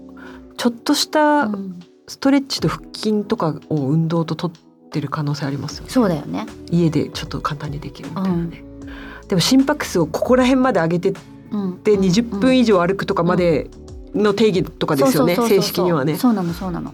[0.57, 1.79] ちょっとしたうん。
[2.09, 4.53] ストレッチと腹筋とかを運動と取
[4.87, 5.89] ってる可能性ありますよね。
[5.89, 6.45] そうだよね。
[6.71, 8.63] 家でちょっと簡単にできるみたいなね、
[9.27, 11.19] でも心拍数をここら辺まで上げてって
[11.49, 13.69] うん、20分以上歩くとかまで
[14.13, 15.35] の定義とかですよね。
[15.35, 16.17] 正式にはね。
[16.17, 16.93] そうなのそうなの。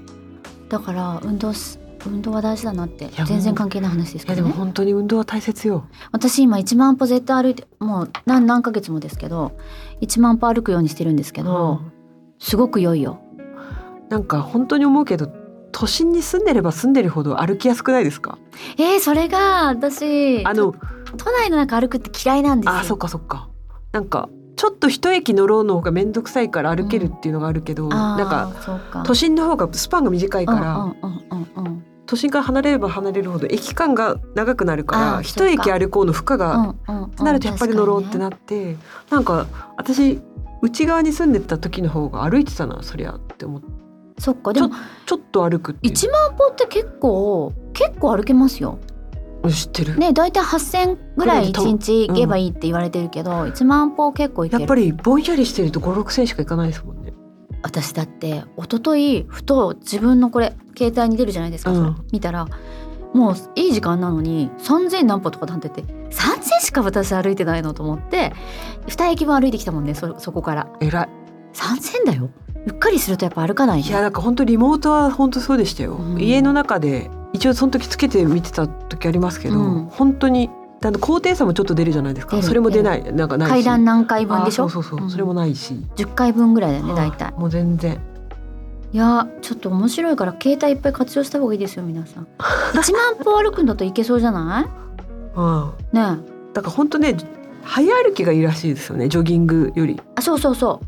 [0.70, 4.66] だから運動す運動は大事だなってや全然関係ない話ですいやでもけどね。
[4.66, 5.86] 本当に運動は大切よ。
[6.12, 9.54] 私今1万歩絶対歩いてもう何何ヶ月もですけど
[10.02, 11.92] 1万歩歩くようにしてるんですけど、うん。
[12.40, 13.20] すごく良いよ。
[14.10, 15.32] なんか本当に思うけど
[15.84, 18.38] 都心に住んでれば住んでるほど歩きやすくないですか？
[18.78, 20.74] えー、それが私あの
[21.18, 22.74] 都内の中歩くって嫌いなんですよ。
[22.74, 23.50] あそっかそっか。
[23.92, 31.86] なんかちょっと一駅乗ろうの方が面倒くさいから歩けるっていうのがあるけど、あーなんか都心の方がスパンが短いから、うんうんうんうんうん。
[32.06, 38.78] 都心から離れれば離れるほど駅間が長くなるかあらー一駅歩こうの負荷が、うんうんうんなるとやっぱり乗ろうってな確って、
[39.10, 40.22] なんか私
[40.62, 43.83] 内側に住んでた時の方が歩いてたなそりゃって思って
[44.18, 44.70] そっかでも
[45.06, 45.94] ちょっと歩くっていう。
[45.94, 48.80] 1万歩って結構結構歩けますよ。
[49.50, 54.62] 知ってる、ね大体8,000ぐらいぐらいで1日行けばいいって言われてるけど、1万歩結構いける。
[54.62, 57.14] やっぱりぼんやりしてると56千しか行かないですもんね。
[57.62, 62.06] 私だって一昨日ふと自分のこれ携帯に出るじゃないですか、うん。
[62.12, 62.48] 見たら
[63.14, 68.34] もういい時間なのに3,000何歩とかなってて3,000しか私歩いてないのと思って
[68.88, 70.68] 2駅分歩いてきたもんねそそこから。
[70.80, 71.10] 偉い。
[71.54, 72.30] 3,000だよ
[72.66, 76.22] うっかりするとやっぱ歩かないねいやなんか本当リモートは本当そうでしたよ、うん。
[76.22, 79.86] 家の中で一応その時つけて見てた時ありますけど、うん。
[79.86, 80.50] 本当に
[80.84, 82.42] あの高低差もちょっと出るじゃないですか。
[82.42, 83.52] それも出ないなんかないし。
[83.52, 84.70] 階段何回分でしょ？
[84.70, 85.10] そうそうそう、うん。
[85.10, 85.74] それもないし。
[85.96, 87.32] 10回分ぐらいだよね大体。
[87.34, 88.00] もう全然。
[88.92, 92.28] いやちょっと面白いから携帯いっぱい活用した方がいいですよ皆さん。
[92.78, 94.68] 1万歩歩くんだといけそうじゃな
[95.36, 96.54] うんいねえ。
[96.54, 97.18] だから本当ね
[97.64, 100.86] 早歩きがいいらしいですよねジョギングより、あそうそうそう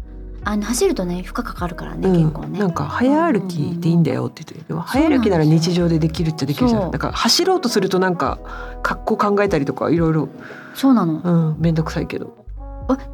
[0.48, 2.16] あの走るとね負荷かかるからね、うん。
[2.26, 2.60] 結構ね。
[2.60, 6.88] なんか早歩きでいいんだよって言って、早歩きなら日常でできるっちゃできるじゃそう。
[6.89, 8.39] んだから走ろうとするとなんか
[8.84, 10.30] 格好考えたりとかいろいろ。
[10.76, 11.20] そうなの。
[11.20, 11.60] うん。
[11.60, 12.46] 面倒くさいけど。
[12.88, 13.08] 大変。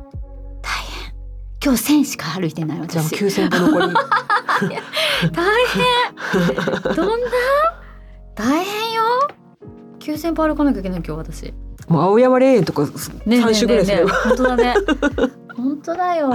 [1.63, 3.93] 今日1000しか歩いてないじゃあ私9,000歩残り。
[5.31, 6.95] 大変。
[6.95, 7.27] どんな？
[8.35, 9.03] 大変よ。
[9.99, 11.53] 9000歩歩かなきゃいけない今日私。
[11.87, 12.91] もう青山霊園とかね
[13.25, 14.75] えねえ3週ぐらいするよ、ねえねえ本当だね
[15.61, 16.31] 本当だよ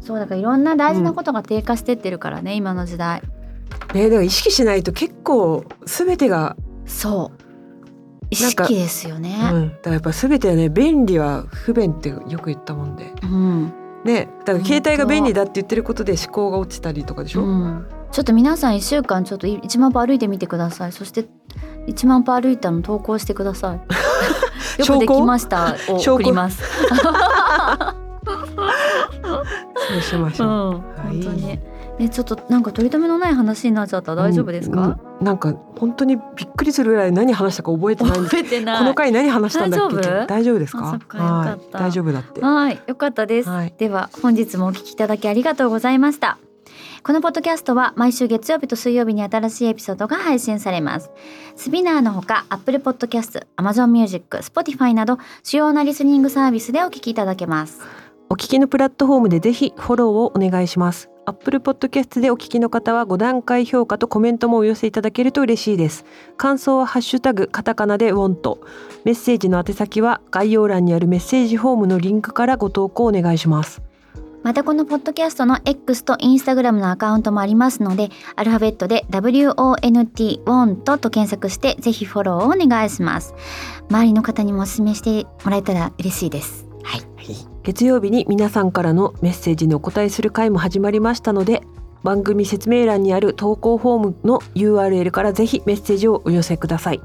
[0.00, 3.22] そうだからいろんな大事なことが低下してってるからね、今の時代
[3.94, 6.56] ねだから意識しないと結構全てが、
[6.86, 7.50] そう
[8.30, 13.72] 意識ですよねうん、だからやっぱ全てはね便利は不便ってよく言ったもんでうん、
[14.04, 21.26] ねだから携帯が便利だって言ってることで思考が落ちたりとかでしょ、うん、ちょっと皆さん1週間ちょっと1万歩歩いてみてくださいそして
[21.88, 23.80] 1万歩歩いたの投稿してください
[24.78, 26.62] よくできましたを送ります
[28.56, 30.44] そうしましう。
[30.44, 31.58] ん、ょう、本当に。
[31.98, 38.78] えちょっとなんか取り留めのない話になっちゃった大丈夫ですか、うんうんなんか本当にびっくりするぐらい何話したか覚えてないんです覚えてない。
[38.78, 39.96] この回何話したんだっけ？
[39.96, 40.26] 大丈夫？
[40.26, 40.98] 大丈夫ですか？
[41.72, 42.40] 大丈夫だって。
[42.40, 43.74] はいよかったです、はい。
[43.76, 46.38] では本日もお聞きいただきありがとうございました。
[47.02, 51.10] このポッドキャストは毎週月曜日と水曜日に新しいエピソードが配信されます。
[51.54, 57.80] スピナーのほか Apple Podcast、Amazon Music、Spotify など主要なリスニングサービスでお聞きいただけます
[58.32, 61.10] お聞きのプラットフォームでぜひフォローをお願いします。
[61.26, 66.04] Apple Podcast でお聞きの方は5段階評価とコメントもお寄せいただけると嬉しいです。
[66.36, 68.60] 感想はハッシュタグカタカナでウォント。
[69.04, 73.82] メッセージの宛先は概要欄にあるメッセージフォームのリンクからご投稿お願いします。
[74.44, 83.34] またこのポッドキャストの X と Instagram のアカウントもありますのでアルファベットで WONT ウォントと検索してぜひフォローをお願いします
[83.90, 91.62] 周りの方にもお勧めしてもらえたら嬉しいですはい月曜日に皆さんからのメッセージにお答えする回も始まりましたので
[92.02, 97.00] 番組説明欄にある投稿フォームの URL からぜひメッセージをお寄せください。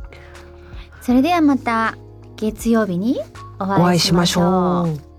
[1.01, 1.97] それではまた
[2.38, 3.20] 月曜日に
[3.60, 5.14] おお会いしましょう。